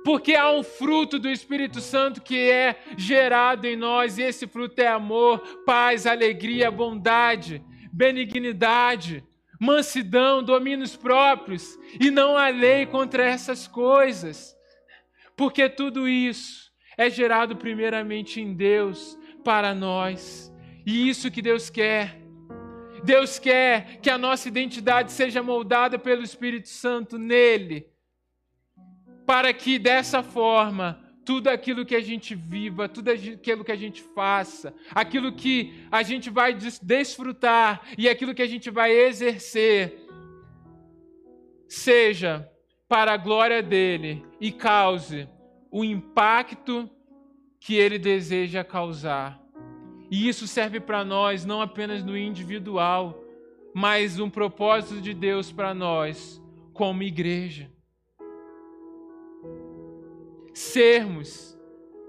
Porque 0.03 0.35
há 0.35 0.51
um 0.51 0.63
fruto 0.63 1.19
do 1.19 1.29
Espírito 1.29 1.79
Santo 1.79 2.21
que 2.21 2.49
é 2.49 2.75
gerado 2.97 3.65
em 3.67 3.75
nós, 3.75 4.17
e 4.17 4.23
esse 4.23 4.47
fruto 4.47 4.79
é 4.79 4.87
amor, 4.87 5.39
paz, 5.65 6.05
alegria, 6.05 6.71
bondade, 6.71 7.63
benignidade 7.91 9.23
mansidão, 9.61 10.41
domínios 10.41 10.95
próprios, 10.95 11.77
e 11.99 12.09
não 12.09 12.35
há 12.35 12.49
lei 12.49 12.87
contra 12.87 13.23
essas 13.23 13.67
coisas. 13.67 14.57
Porque 15.37 15.69
tudo 15.69 16.09
isso 16.09 16.71
é 16.97 17.11
gerado 17.11 17.55
primeiramente 17.55 18.41
em 18.41 18.55
Deus 18.55 19.15
para 19.43 19.75
nós. 19.75 20.51
E 20.83 21.07
isso 21.07 21.29
que 21.29 21.43
Deus 21.43 21.69
quer. 21.69 22.19
Deus 23.03 23.37
quer 23.37 23.99
que 24.01 24.09
a 24.09 24.17
nossa 24.17 24.47
identidade 24.47 25.11
seja 25.11 25.43
moldada 25.43 25.99
pelo 25.99 26.23
Espírito 26.23 26.67
Santo 26.67 27.19
nele, 27.19 27.85
para 29.27 29.53
que 29.53 29.77
dessa 29.77 30.23
forma 30.23 31.00
tudo 31.25 31.49
aquilo 31.49 31.85
que 31.85 31.95
a 31.95 32.01
gente 32.01 32.35
viva, 32.35 32.89
tudo 32.89 33.09
aquilo 33.09 33.63
que 33.63 33.71
a 33.71 33.75
gente 33.75 34.01
faça, 34.01 34.73
aquilo 34.93 35.31
que 35.31 35.85
a 35.91 36.03
gente 36.03 36.29
vai 36.29 36.57
desfrutar 36.81 37.81
e 37.97 38.09
aquilo 38.09 38.33
que 38.33 38.41
a 38.41 38.47
gente 38.47 38.69
vai 38.69 38.91
exercer, 38.91 40.07
seja 41.67 42.49
para 42.87 43.13
a 43.13 43.17
glória 43.17 43.61
dele 43.61 44.25
e 44.39 44.51
cause 44.51 45.27
o 45.71 45.85
impacto 45.85 46.89
que 47.59 47.75
ele 47.75 47.97
deseja 47.97 48.63
causar. 48.63 49.39
E 50.09 50.27
isso 50.27 50.47
serve 50.47 50.79
para 50.79 51.05
nós 51.05 51.45
não 51.45 51.61
apenas 51.61 52.03
no 52.03 52.17
individual, 52.17 53.23
mas 53.73 54.19
um 54.19 54.29
propósito 54.29 54.99
de 54.99 55.13
Deus 55.13 55.51
para 55.51 55.73
nós 55.73 56.41
como 56.73 57.03
igreja 57.03 57.71
sermos, 60.53 61.57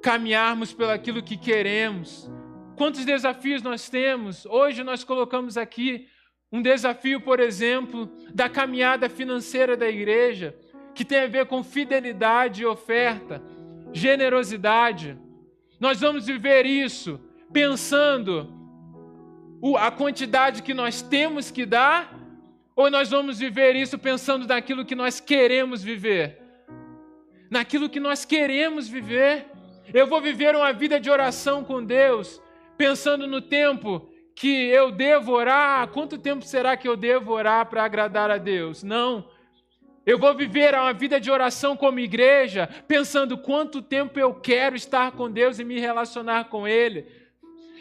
caminharmos 0.02 0.72
pelo 0.72 0.90
aquilo 0.90 1.22
que 1.22 1.36
queremos. 1.36 2.30
Quantos 2.76 3.04
desafios 3.04 3.62
nós 3.62 3.88
temos? 3.88 4.44
Hoje 4.46 4.82
nós 4.82 5.04
colocamos 5.04 5.56
aqui 5.56 6.08
um 6.50 6.60
desafio, 6.60 7.20
por 7.20 7.40
exemplo, 7.40 8.10
da 8.34 8.48
caminhada 8.48 9.08
financeira 9.08 9.76
da 9.76 9.88
igreja, 9.88 10.54
que 10.94 11.04
tem 11.04 11.20
a 11.20 11.26
ver 11.26 11.46
com 11.46 11.62
fidelidade 11.62 12.62
e 12.62 12.66
oferta, 12.66 13.42
generosidade. 13.92 15.18
Nós 15.80 16.00
vamos 16.00 16.26
viver 16.26 16.66
isso 16.66 17.18
pensando 17.52 18.52
a 19.78 19.90
quantidade 19.90 20.62
que 20.62 20.74
nós 20.74 21.00
temos 21.00 21.50
que 21.50 21.64
dar, 21.64 22.18
ou 22.74 22.90
nós 22.90 23.10
vamos 23.10 23.38
viver 23.38 23.76
isso 23.76 23.98
pensando 23.98 24.46
naquilo 24.46 24.84
que 24.84 24.94
nós 24.94 25.20
queremos 25.20 25.82
viver? 25.82 26.41
Naquilo 27.52 27.90
que 27.90 28.00
nós 28.00 28.24
queremos 28.24 28.88
viver. 28.88 29.46
Eu 29.92 30.06
vou 30.06 30.22
viver 30.22 30.56
uma 30.56 30.72
vida 30.72 30.98
de 30.98 31.10
oração 31.10 31.62
com 31.62 31.84
Deus, 31.84 32.40
pensando 32.78 33.26
no 33.26 33.42
tempo 33.42 34.08
que 34.34 34.68
eu 34.68 34.90
devo 34.90 35.32
orar. 35.32 35.86
Quanto 35.88 36.16
tempo 36.16 36.46
será 36.46 36.78
que 36.78 36.88
eu 36.88 36.96
devo 36.96 37.30
orar 37.30 37.66
para 37.66 37.84
agradar 37.84 38.30
a 38.30 38.38
Deus? 38.38 38.82
Não. 38.82 39.28
Eu 40.06 40.18
vou 40.18 40.34
viver 40.34 40.74
uma 40.74 40.94
vida 40.94 41.20
de 41.20 41.30
oração 41.30 41.76
como 41.76 42.00
igreja, 42.00 42.66
pensando 42.88 43.36
quanto 43.36 43.82
tempo 43.82 44.18
eu 44.18 44.34
quero 44.34 44.74
estar 44.74 45.12
com 45.12 45.30
Deus 45.30 45.58
e 45.58 45.64
me 45.64 45.78
relacionar 45.78 46.44
com 46.44 46.66
Ele. 46.66 47.06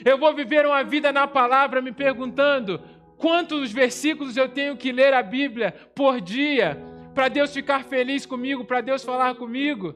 Eu 0.03 0.17
vou 0.17 0.35
viver 0.35 0.65
uma 0.65 0.83
vida 0.83 1.13
na 1.13 1.27
palavra, 1.27 1.81
me 1.81 1.93
perguntando 1.93 2.81
quantos 3.17 3.71
versículos 3.71 4.35
eu 4.35 4.49
tenho 4.49 4.75
que 4.75 4.91
ler 4.91 5.13
a 5.13 5.23
Bíblia 5.23 5.73
por 5.95 6.19
dia 6.19 6.90
para 7.13 7.27
Deus 7.27 7.53
ficar 7.53 7.83
feliz 7.83 8.25
comigo, 8.25 8.65
para 8.65 8.81
Deus 8.81 9.03
falar 9.03 9.35
comigo. 9.35 9.95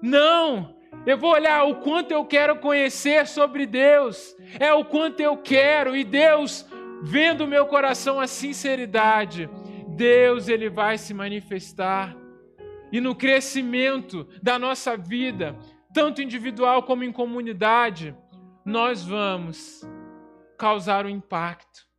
Não! 0.00 0.76
Eu 1.06 1.16
vou 1.16 1.32
olhar 1.32 1.64
o 1.64 1.76
quanto 1.76 2.12
eu 2.12 2.24
quero 2.24 2.56
conhecer 2.58 3.26
sobre 3.26 3.66
Deus, 3.66 4.36
é 4.60 4.72
o 4.72 4.84
quanto 4.84 5.20
eu 5.20 5.36
quero, 5.36 5.96
e 5.96 6.04
Deus, 6.04 6.66
vendo 7.02 7.44
o 7.44 7.48
meu 7.48 7.66
coração 7.66 8.20
a 8.20 8.26
sinceridade, 8.26 9.48
Deus 9.88 10.48
ele 10.48 10.68
vai 10.68 10.98
se 10.98 11.12
manifestar. 11.12 12.16
E 12.92 13.00
no 13.00 13.14
crescimento 13.14 14.28
da 14.42 14.58
nossa 14.58 14.96
vida, 14.96 15.58
tanto 15.92 16.22
individual 16.22 16.82
como 16.82 17.02
em 17.02 17.10
comunidade, 17.10 18.14
nós 18.64 19.02
vamos 19.04 19.80
causar 20.58 21.06
um 21.06 21.08
impacto. 21.08 21.91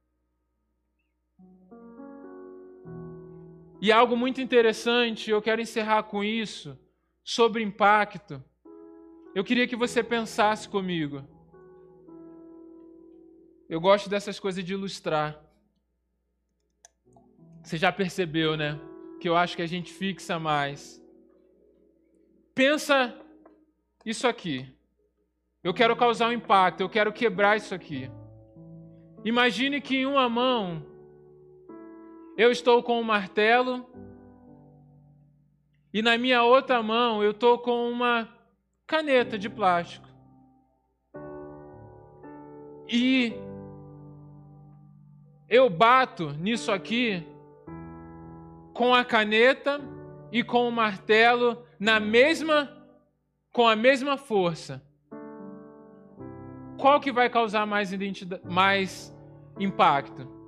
E 3.83 3.91
algo 3.91 4.15
muito 4.15 4.39
interessante, 4.39 5.29
eu 5.29 5.41
quero 5.41 5.59
encerrar 5.61 6.03
com 6.03 6.23
isso, 6.23 6.79
sobre 7.21 7.61
impacto. 7.61 8.41
Eu 9.35 9.43
queria 9.43 9.67
que 9.67 9.75
você 9.75 10.01
pensasse 10.01 10.69
comigo. 10.69 11.21
Eu 13.67 13.81
gosto 13.81 14.09
dessas 14.09 14.39
coisas 14.39 14.63
de 14.63 14.71
ilustrar. 14.71 15.37
Você 17.61 17.75
já 17.75 17.91
percebeu, 17.91 18.55
né? 18.55 18.79
Que 19.19 19.27
eu 19.27 19.35
acho 19.35 19.57
que 19.57 19.61
a 19.61 19.67
gente 19.67 19.91
fixa 19.91 20.39
mais. 20.39 21.03
Pensa 22.55 23.13
isso 24.05 24.25
aqui. 24.25 24.73
Eu 25.61 25.73
quero 25.73 25.93
causar 25.97 26.29
um 26.29 26.31
impacto, 26.31 26.79
eu 26.79 26.87
quero 26.87 27.11
quebrar 27.11 27.57
isso 27.57 27.75
aqui. 27.75 28.09
Imagine 29.25 29.81
que 29.81 29.97
em 29.97 30.05
uma 30.05 30.29
mão 30.29 30.92
eu 32.37 32.51
estou 32.51 32.81
com 32.81 32.99
um 32.99 33.03
martelo 33.03 33.85
e 35.93 36.01
na 36.01 36.17
minha 36.17 36.43
outra 36.43 36.81
mão 36.81 37.23
eu 37.23 37.31
estou 37.31 37.59
com 37.59 37.89
uma 37.89 38.27
caneta 38.87 39.37
de 39.37 39.49
plástico. 39.49 40.07
E 42.89 43.33
eu 45.47 45.69
bato 45.69 46.31
nisso 46.33 46.71
aqui 46.71 47.25
com 48.73 48.93
a 48.93 49.05
caneta 49.05 49.79
e 50.31 50.43
com 50.43 50.67
o 50.67 50.71
martelo 50.71 51.63
na 51.79 51.99
mesma 51.99 52.69
com 53.51 53.67
a 53.67 53.75
mesma 53.75 54.17
força. 54.17 54.83
Qual 56.79 56.99
que 56.99 57.11
vai 57.11 57.29
causar 57.29 57.67
mais 57.67 57.91
mais 58.43 59.15
impacto? 59.59 60.42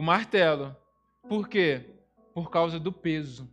O 0.00 0.02
martelo. 0.02 0.74
Por 1.28 1.46
quê? 1.46 1.84
Por 2.32 2.50
causa 2.50 2.80
do 2.80 2.90
peso. 2.90 3.46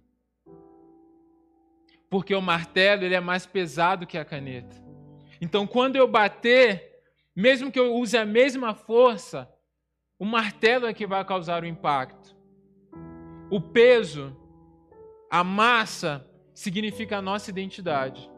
Porque 2.09 2.33
o 2.33 2.41
martelo 2.41 3.03
ele 3.03 3.15
é 3.15 3.19
mais 3.19 3.45
pesado 3.45 4.07
que 4.07 4.17
a 4.17 4.23
caneta. 4.23 4.73
Então, 5.41 5.67
quando 5.67 5.97
eu 5.97 6.07
bater, 6.07 7.01
mesmo 7.35 7.69
que 7.69 7.77
eu 7.77 7.93
use 7.95 8.17
a 8.17 8.25
mesma 8.25 8.73
força, 8.73 9.53
o 10.17 10.23
martelo 10.23 10.85
é 10.85 10.93
que 10.93 11.05
vai 11.05 11.25
causar 11.25 11.63
o 11.63 11.67
impacto. 11.67 12.33
O 13.51 13.59
peso, 13.59 14.33
a 15.29 15.43
massa, 15.43 16.25
significa 16.53 17.17
a 17.17 17.21
nossa 17.21 17.49
identidade. 17.49 18.31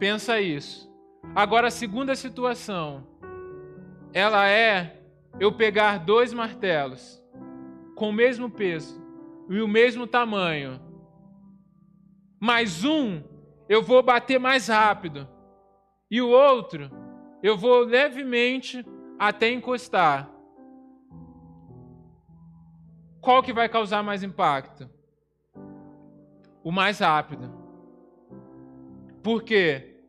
Pensa 0.00 0.40
isso. 0.40 0.92
Agora, 1.32 1.68
a 1.68 1.70
segunda 1.70 2.16
situação, 2.16 3.06
ela 4.12 4.48
é 4.48 5.01
eu 5.40 5.52
pegar 5.52 5.98
dois 5.98 6.32
martelos 6.32 7.22
com 7.94 8.10
o 8.10 8.12
mesmo 8.12 8.50
peso 8.50 9.02
e 9.48 9.60
o 9.60 9.68
mesmo 9.68 10.06
tamanho, 10.06 10.80
mas 12.40 12.84
um 12.84 13.22
eu 13.68 13.82
vou 13.82 14.02
bater 14.02 14.38
mais 14.38 14.68
rápido 14.68 15.28
e 16.10 16.20
o 16.20 16.28
outro 16.28 16.90
eu 17.42 17.56
vou 17.56 17.80
levemente 17.80 18.84
até 19.18 19.50
encostar. 19.50 20.30
Qual 23.20 23.42
que 23.42 23.52
vai 23.52 23.68
causar 23.68 24.02
mais 24.02 24.22
impacto? 24.22 24.88
O 26.62 26.70
mais 26.70 26.98
rápido. 27.00 27.50
Por 29.22 29.42
quê? 29.42 30.04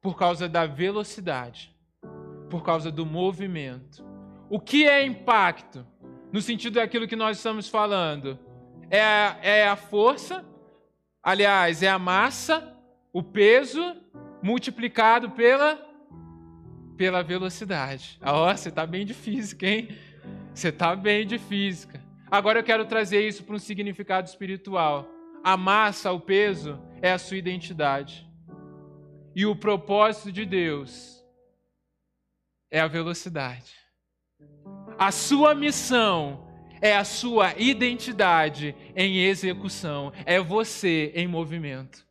Por 0.00 0.16
causa 0.16 0.48
da 0.48 0.66
velocidade, 0.66 1.76
por 2.48 2.62
causa 2.62 2.90
do 2.90 3.04
movimento. 3.04 4.05
O 4.48 4.60
que 4.60 4.86
é 4.86 5.04
impacto? 5.04 5.86
No 6.32 6.40
sentido 6.40 6.74
daquilo 6.74 7.08
que 7.08 7.16
nós 7.16 7.38
estamos 7.38 7.68
falando. 7.68 8.38
É 8.90 9.02
a, 9.02 9.38
é 9.42 9.68
a 9.68 9.74
força, 9.76 10.44
aliás, 11.22 11.82
é 11.82 11.88
a 11.88 11.98
massa, 11.98 12.76
o 13.12 13.22
peso 13.22 13.96
multiplicado 14.42 15.30
pela 15.30 15.84
pela 16.96 17.22
velocidade. 17.22 18.18
Ah, 18.22 18.54
você 18.54 18.70
está 18.70 18.86
bem 18.86 19.04
de 19.04 19.12
física, 19.12 19.66
hein? 19.66 19.88
Você 20.54 20.68
está 20.68 20.96
bem 20.96 21.26
de 21.26 21.38
física. 21.38 22.02
Agora 22.30 22.60
eu 22.60 22.64
quero 22.64 22.86
trazer 22.86 23.26
isso 23.26 23.44
para 23.44 23.54
um 23.54 23.58
significado 23.58 24.26
espiritual. 24.26 25.06
A 25.44 25.56
massa, 25.56 26.10
o 26.10 26.18
peso, 26.18 26.80
é 27.02 27.12
a 27.12 27.18
sua 27.18 27.36
identidade. 27.36 28.26
E 29.34 29.44
o 29.44 29.54
propósito 29.54 30.32
de 30.32 30.46
Deus 30.46 31.22
é 32.70 32.80
a 32.80 32.88
velocidade. 32.88 33.85
A 34.98 35.10
sua 35.10 35.54
missão 35.54 36.46
é 36.80 36.96
a 36.96 37.04
sua 37.04 37.58
identidade 37.58 38.74
em 38.94 39.24
execução, 39.24 40.12
é 40.24 40.40
você 40.40 41.12
em 41.14 41.26
movimento. 41.26 42.06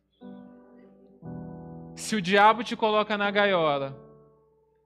Se 1.94 2.14
o 2.14 2.22
diabo 2.22 2.62
te 2.62 2.76
coloca 2.76 3.16
na 3.16 3.30
gaiola, 3.30 3.96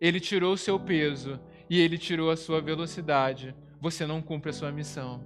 ele 0.00 0.20
tirou 0.20 0.54
o 0.54 0.58
seu 0.58 0.78
peso 0.78 1.40
e 1.68 1.78
ele 1.80 1.98
tirou 1.98 2.30
a 2.30 2.36
sua 2.36 2.60
velocidade 2.60 3.54
você 3.80 4.06
não 4.06 4.20
cumpre 4.20 4.50
a 4.50 4.52
sua 4.52 4.70
missão. 4.70 5.24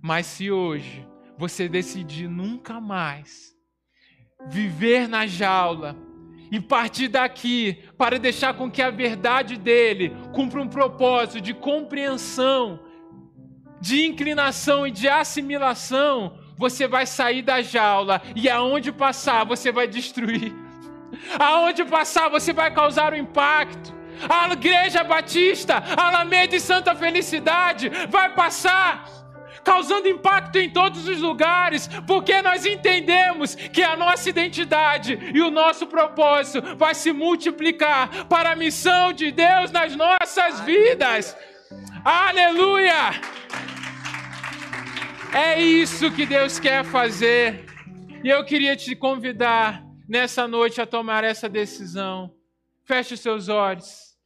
Mas 0.00 0.26
se 0.26 0.50
hoje 0.50 1.06
você 1.36 1.68
decidir 1.68 2.28
nunca 2.28 2.80
mais 2.80 3.54
viver 4.48 5.08
na 5.08 5.26
jaula 5.26 5.96
e 6.50 6.60
partir 6.60 7.08
daqui 7.08 7.82
para 7.96 8.18
deixar 8.18 8.54
com 8.54 8.70
que 8.70 8.82
a 8.82 8.90
verdade 8.90 9.56
dele 9.56 10.14
cumpra 10.32 10.60
um 10.60 10.68
propósito 10.68 11.40
de 11.40 11.54
compreensão, 11.54 12.80
de 13.80 14.06
inclinação 14.06 14.86
e 14.86 14.90
de 14.90 15.08
assimilação, 15.08 16.38
você 16.56 16.86
vai 16.86 17.06
sair 17.06 17.42
da 17.42 17.62
jaula 17.62 18.20
e 18.34 18.48
aonde 18.48 18.92
passar 18.92 19.44
você 19.44 19.72
vai 19.72 19.86
destruir. 19.86 20.52
Aonde 21.40 21.84
passar 21.84 22.28
você 22.28 22.52
vai 22.52 22.72
causar 22.72 23.12
um 23.12 23.16
impacto 23.16 23.92
a 24.28 24.52
Igreja 24.52 25.02
Batista, 25.02 25.82
a 25.96 26.08
Alameda 26.08 26.56
e 26.56 26.60
Santa 26.60 26.94
Felicidade 26.94 27.90
vai 28.08 28.34
passar 28.34 29.19
causando 29.64 30.08
impacto 30.08 30.56
em 30.56 30.70
todos 30.70 31.06
os 31.06 31.18
lugares, 31.18 31.88
porque 32.06 32.40
nós 32.42 32.64
entendemos 32.66 33.54
que 33.54 33.82
a 33.82 33.96
nossa 33.96 34.28
identidade 34.28 35.18
e 35.34 35.40
o 35.40 35.50
nosso 35.50 35.86
propósito 35.86 36.76
vai 36.76 36.94
se 36.94 37.12
multiplicar 37.12 38.26
para 38.26 38.52
a 38.52 38.56
missão 38.56 39.12
de 39.12 39.30
Deus 39.30 39.70
nas 39.70 39.94
nossas 39.96 40.60
vidas. 40.60 41.36
Aleluia! 42.04 43.20
É 45.32 45.60
isso 45.60 46.10
que 46.10 46.26
Deus 46.26 46.58
quer 46.58 46.84
fazer. 46.84 47.64
E 48.24 48.28
eu 48.28 48.44
queria 48.44 48.76
te 48.76 48.96
convidar 48.96 49.82
nessa 50.08 50.48
noite 50.48 50.80
a 50.80 50.86
tomar 50.86 51.22
essa 51.22 51.48
decisão. 51.48 52.34
Feche 52.84 53.14
os 53.14 53.20
seus 53.20 53.48
olhos. 53.48 54.16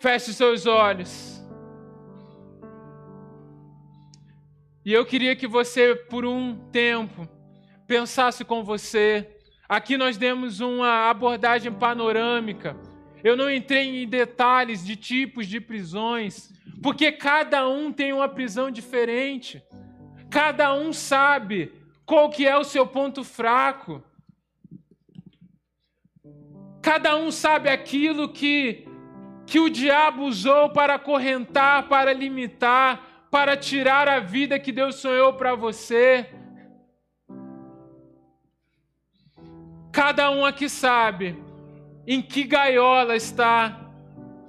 Feche 0.00 0.30
os 0.30 0.36
seus 0.36 0.66
olhos. 0.66 1.35
E 4.86 4.92
eu 4.92 5.04
queria 5.04 5.34
que 5.34 5.48
você, 5.48 5.96
por 5.96 6.24
um 6.24 6.54
tempo, 6.70 7.28
pensasse 7.88 8.44
com 8.44 8.62
você. 8.62 9.28
Aqui 9.68 9.96
nós 9.96 10.16
demos 10.16 10.60
uma 10.60 11.10
abordagem 11.10 11.72
panorâmica. 11.72 12.76
Eu 13.24 13.36
não 13.36 13.50
entrei 13.50 14.04
em 14.04 14.08
detalhes 14.08 14.86
de 14.86 14.94
tipos 14.94 15.48
de 15.48 15.60
prisões, 15.60 16.52
porque 16.80 17.10
cada 17.10 17.68
um 17.68 17.90
tem 17.90 18.12
uma 18.12 18.28
prisão 18.28 18.70
diferente. 18.70 19.60
Cada 20.30 20.72
um 20.72 20.92
sabe 20.92 21.72
qual 22.04 22.30
que 22.30 22.46
é 22.46 22.56
o 22.56 22.62
seu 22.62 22.86
ponto 22.86 23.24
fraco. 23.24 24.00
Cada 26.80 27.16
um 27.16 27.32
sabe 27.32 27.68
aquilo 27.68 28.28
que 28.28 28.86
que 29.44 29.60
o 29.60 29.70
diabo 29.70 30.24
usou 30.24 30.70
para 30.70 30.94
acorrentar, 30.94 31.88
para 31.88 32.12
limitar, 32.12 33.15
para 33.36 33.54
tirar 33.54 34.08
a 34.08 34.18
vida 34.18 34.58
que 34.58 34.72
Deus 34.72 34.94
sonhou 34.94 35.34
para 35.34 35.54
você. 35.54 36.26
Cada 39.92 40.30
um 40.30 40.42
aqui 40.42 40.70
sabe 40.70 41.36
em 42.06 42.22
que 42.22 42.44
gaiola 42.44 43.14
está 43.14 43.92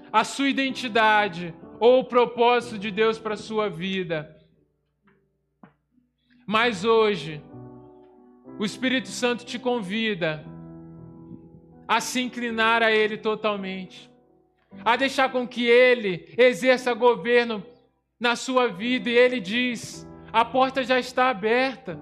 a 0.09 0.23
sua 0.23 0.47
identidade 0.47 1.53
ou 1.81 1.99
o 1.99 2.05
propósito 2.05 2.79
de 2.79 2.89
Deus 2.89 3.19
para 3.19 3.33
a 3.33 3.43
sua 3.49 3.69
vida. 3.69 4.33
Mas 6.45 6.85
hoje, 6.85 7.43
o 8.57 8.63
Espírito 8.63 9.09
Santo 9.09 9.43
te 9.43 9.59
convida 9.59 10.45
a 11.85 11.99
se 11.99 12.21
inclinar 12.21 12.81
a 12.81 12.89
Ele 12.89 13.17
totalmente 13.17 14.09
a 14.85 14.95
deixar 14.95 15.29
com 15.29 15.45
que 15.45 15.65
Ele 15.65 16.33
exerça 16.37 16.93
governo 16.93 17.61
na 18.19 18.35
sua 18.35 18.67
vida. 18.67 19.09
E 19.09 19.17
Ele 19.17 19.39
diz: 19.39 20.07
a 20.31 20.43
porta 20.43 20.83
já 20.83 20.99
está 20.99 21.29
aberta. 21.29 21.99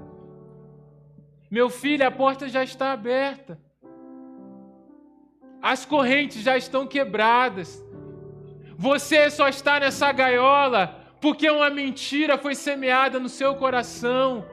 Meu 1.50 1.70
filho, 1.70 2.06
a 2.06 2.12
porta 2.12 2.48
já 2.50 2.64
está 2.64 2.92
aberta. 2.92 3.60
As 5.62 5.86
correntes 5.86 6.42
já 6.42 6.58
estão 6.58 6.86
quebradas. 6.86 7.84
Você 8.78 9.30
só 9.30 9.48
está 9.48 9.80
nessa 9.80 10.12
gaiola 10.12 11.02
porque 11.22 11.50
uma 11.50 11.70
mentira 11.70 12.38
foi 12.38 12.56
semeada 12.56 13.20
no 13.20 13.30
seu 13.30 13.56
coração. 13.56 14.46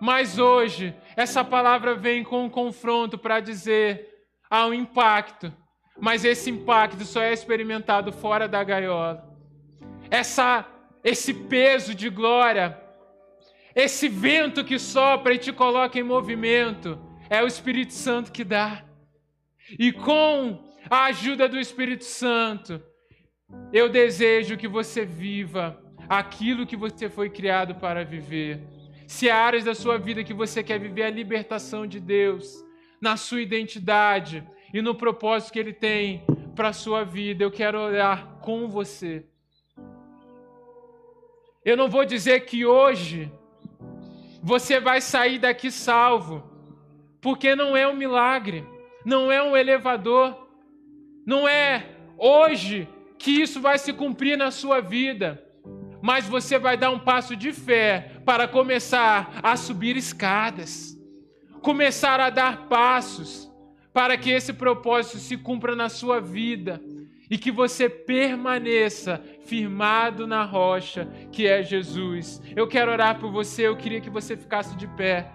Mas 0.00 0.38
hoje, 0.38 0.94
essa 1.16 1.44
palavra 1.44 1.94
vem 1.94 2.22
com 2.22 2.44
um 2.44 2.50
confronto 2.50 3.18
para 3.18 3.40
dizer: 3.40 4.24
há 4.48 4.66
um 4.66 4.72
impacto, 4.72 5.52
mas 6.00 6.24
esse 6.24 6.50
impacto 6.50 7.04
só 7.04 7.20
é 7.22 7.32
experimentado 7.32 8.12
fora 8.12 8.46
da 8.46 8.62
gaiola. 8.62 9.28
Essa, 10.10 10.66
esse 11.02 11.34
peso 11.34 11.94
de 11.94 12.08
glória, 12.08 12.78
esse 13.74 14.08
vento 14.08 14.64
que 14.64 14.78
sopra 14.78 15.34
e 15.34 15.38
te 15.38 15.52
coloca 15.52 15.98
em 15.98 16.02
movimento, 16.02 16.98
é 17.28 17.42
o 17.42 17.46
Espírito 17.46 17.92
Santo 17.92 18.32
que 18.32 18.44
dá. 18.44 18.84
E 19.78 19.92
com 19.92 20.64
a 20.88 21.06
ajuda 21.06 21.48
do 21.48 21.58
Espírito 21.58 22.04
Santo, 22.04 22.82
eu 23.72 23.88
desejo 23.88 24.56
que 24.56 24.68
você 24.68 25.04
viva 25.04 25.82
aquilo 26.08 26.66
que 26.66 26.76
você 26.76 27.08
foi 27.10 27.28
criado 27.28 27.74
para 27.74 28.04
viver. 28.04 28.60
Se 29.06 29.28
há 29.28 29.36
áreas 29.36 29.64
da 29.64 29.74
sua 29.74 29.98
vida 29.98 30.24
que 30.24 30.34
você 30.34 30.62
quer 30.62 30.78
viver 30.78 31.02
a 31.02 31.10
libertação 31.10 31.86
de 31.86 32.00
Deus, 32.00 32.64
na 33.00 33.16
sua 33.16 33.40
identidade 33.40 34.46
e 34.72 34.82
no 34.82 34.94
propósito 34.94 35.52
que 35.52 35.58
Ele 35.58 35.72
tem 35.72 36.24
para 36.54 36.68
a 36.68 36.72
sua 36.72 37.04
vida, 37.04 37.42
eu 37.42 37.50
quero 37.50 37.78
orar 37.78 38.38
com 38.40 38.68
você. 38.68 39.24
Eu 41.64 41.76
não 41.76 41.88
vou 41.88 42.04
dizer 42.04 42.40
que 42.40 42.64
hoje 42.64 43.30
você 44.42 44.80
vai 44.80 45.00
sair 45.00 45.38
daqui 45.38 45.70
salvo, 45.70 46.42
porque 47.20 47.54
não 47.54 47.76
é 47.76 47.86
um 47.86 47.96
milagre, 47.96 48.66
não 49.04 49.30
é 49.30 49.42
um 49.42 49.56
elevador, 49.56 50.48
não 51.26 51.48
é 51.48 51.86
hoje 52.16 52.88
que 53.18 53.30
isso 53.30 53.60
vai 53.60 53.78
se 53.78 53.92
cumprir 53.92 54.36
na 54.36 54.50
sua 54.50 54.80
vida, 54.80 55.44
mas 56.00 56.28
você 56.28 56.58
vai 56.58 56.76
dar 56.76 56.90
um 56.90 56.98
passo 56.98 57.34
de 57.34 57.52
fé 57.52 58.20
para 58.24 58.46
começar 58.46 59.40
a 59.42 59.56
subir 59.56 59.96
escadas, 59.96 60.96
começar 61.60 62.20
a 62.20 62.30
dar 62.30 62.68
passos 62.68 63.47
para 63.98 64.16
que 64.16 64.30
esse 64.30 64.52
propósito 64.52 65.18
se 65.18 65.36
cumpra 65.36 65.74
na 65.74 65.88
sua 65.88 66.20
vida 66.20 66.80
e 67.28 67.36
que 67.36 67.50
você 67.50 67.88
permaneça 67.88 69.20
firmado 69.44 70.24
na 70.24 70.44
rocha 70.44 71.08
que 71.32 71.48
é 71.48 71.64
Jesus. 71.64 72.40
Eu 72.54 72.68
quero 72.68 72.92
orar 72.92 73.18
por 73.18 73.32
você, 73.32 73.66
eu 73.66 73.76
queria 73.76 74.00
que 74.00 74.08
você 74.08 74.36
ficasse 74.36 74.76
de 74.76 74.86
pé, 74.86 75.28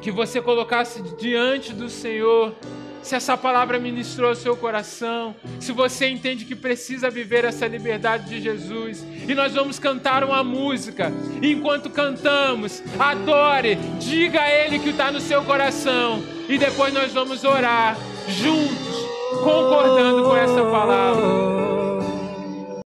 que 0.00 0.10
você 0.10 0.40
colocasse 0.40 1.02
diante 1.18 1.74
do 1.74 1.90
Senhor. 1.90 2.54
Se 3.02 3.14
essa 3.14 3.36
palavra 3.36 3.78
ministrou 3.78 4.30
ao 4.30 4.34
seu 4.34 4.56
coração, 4.56 5.36
se 5.60 5.72
você 5.72 6.08
entende 6.08 6.46
que 6.46 6.56
precisa 6.56 7.10
viver 7.10 7.44
essa 7.44 7.66
liberdade 7.66 8.30
de 8.30 8.40
Jesus, 8.40 9.06
e 9.28 9.34
nós 9.34 9.52
vamos 9.52 9.78
cantar 9.78 10.24
uma 10.24 10.42
música. 10.42 11.12
Enquanto 11.42 11.90
cantamos, 11.90 12.82
adore, 12.98 13.76
diga 14.00 14.40
a 14.40 14.50
Ele 14.50 14.78
que 14.78 14.88
está 14.88 15.12
no 15.12 15.20
seu 15.20 15.44
coração, 15.44 16.34
e 16.48 16.58
depois 16.58 16.92
nós 16.92 17.12
vamos 17.12 17.44
orar 17.44 17.96
juntos, 18.28 19.06
concordando 19.42 20.24
com 20.24 20.36
essa 20.36 20.64
palavra. 20.64 21.65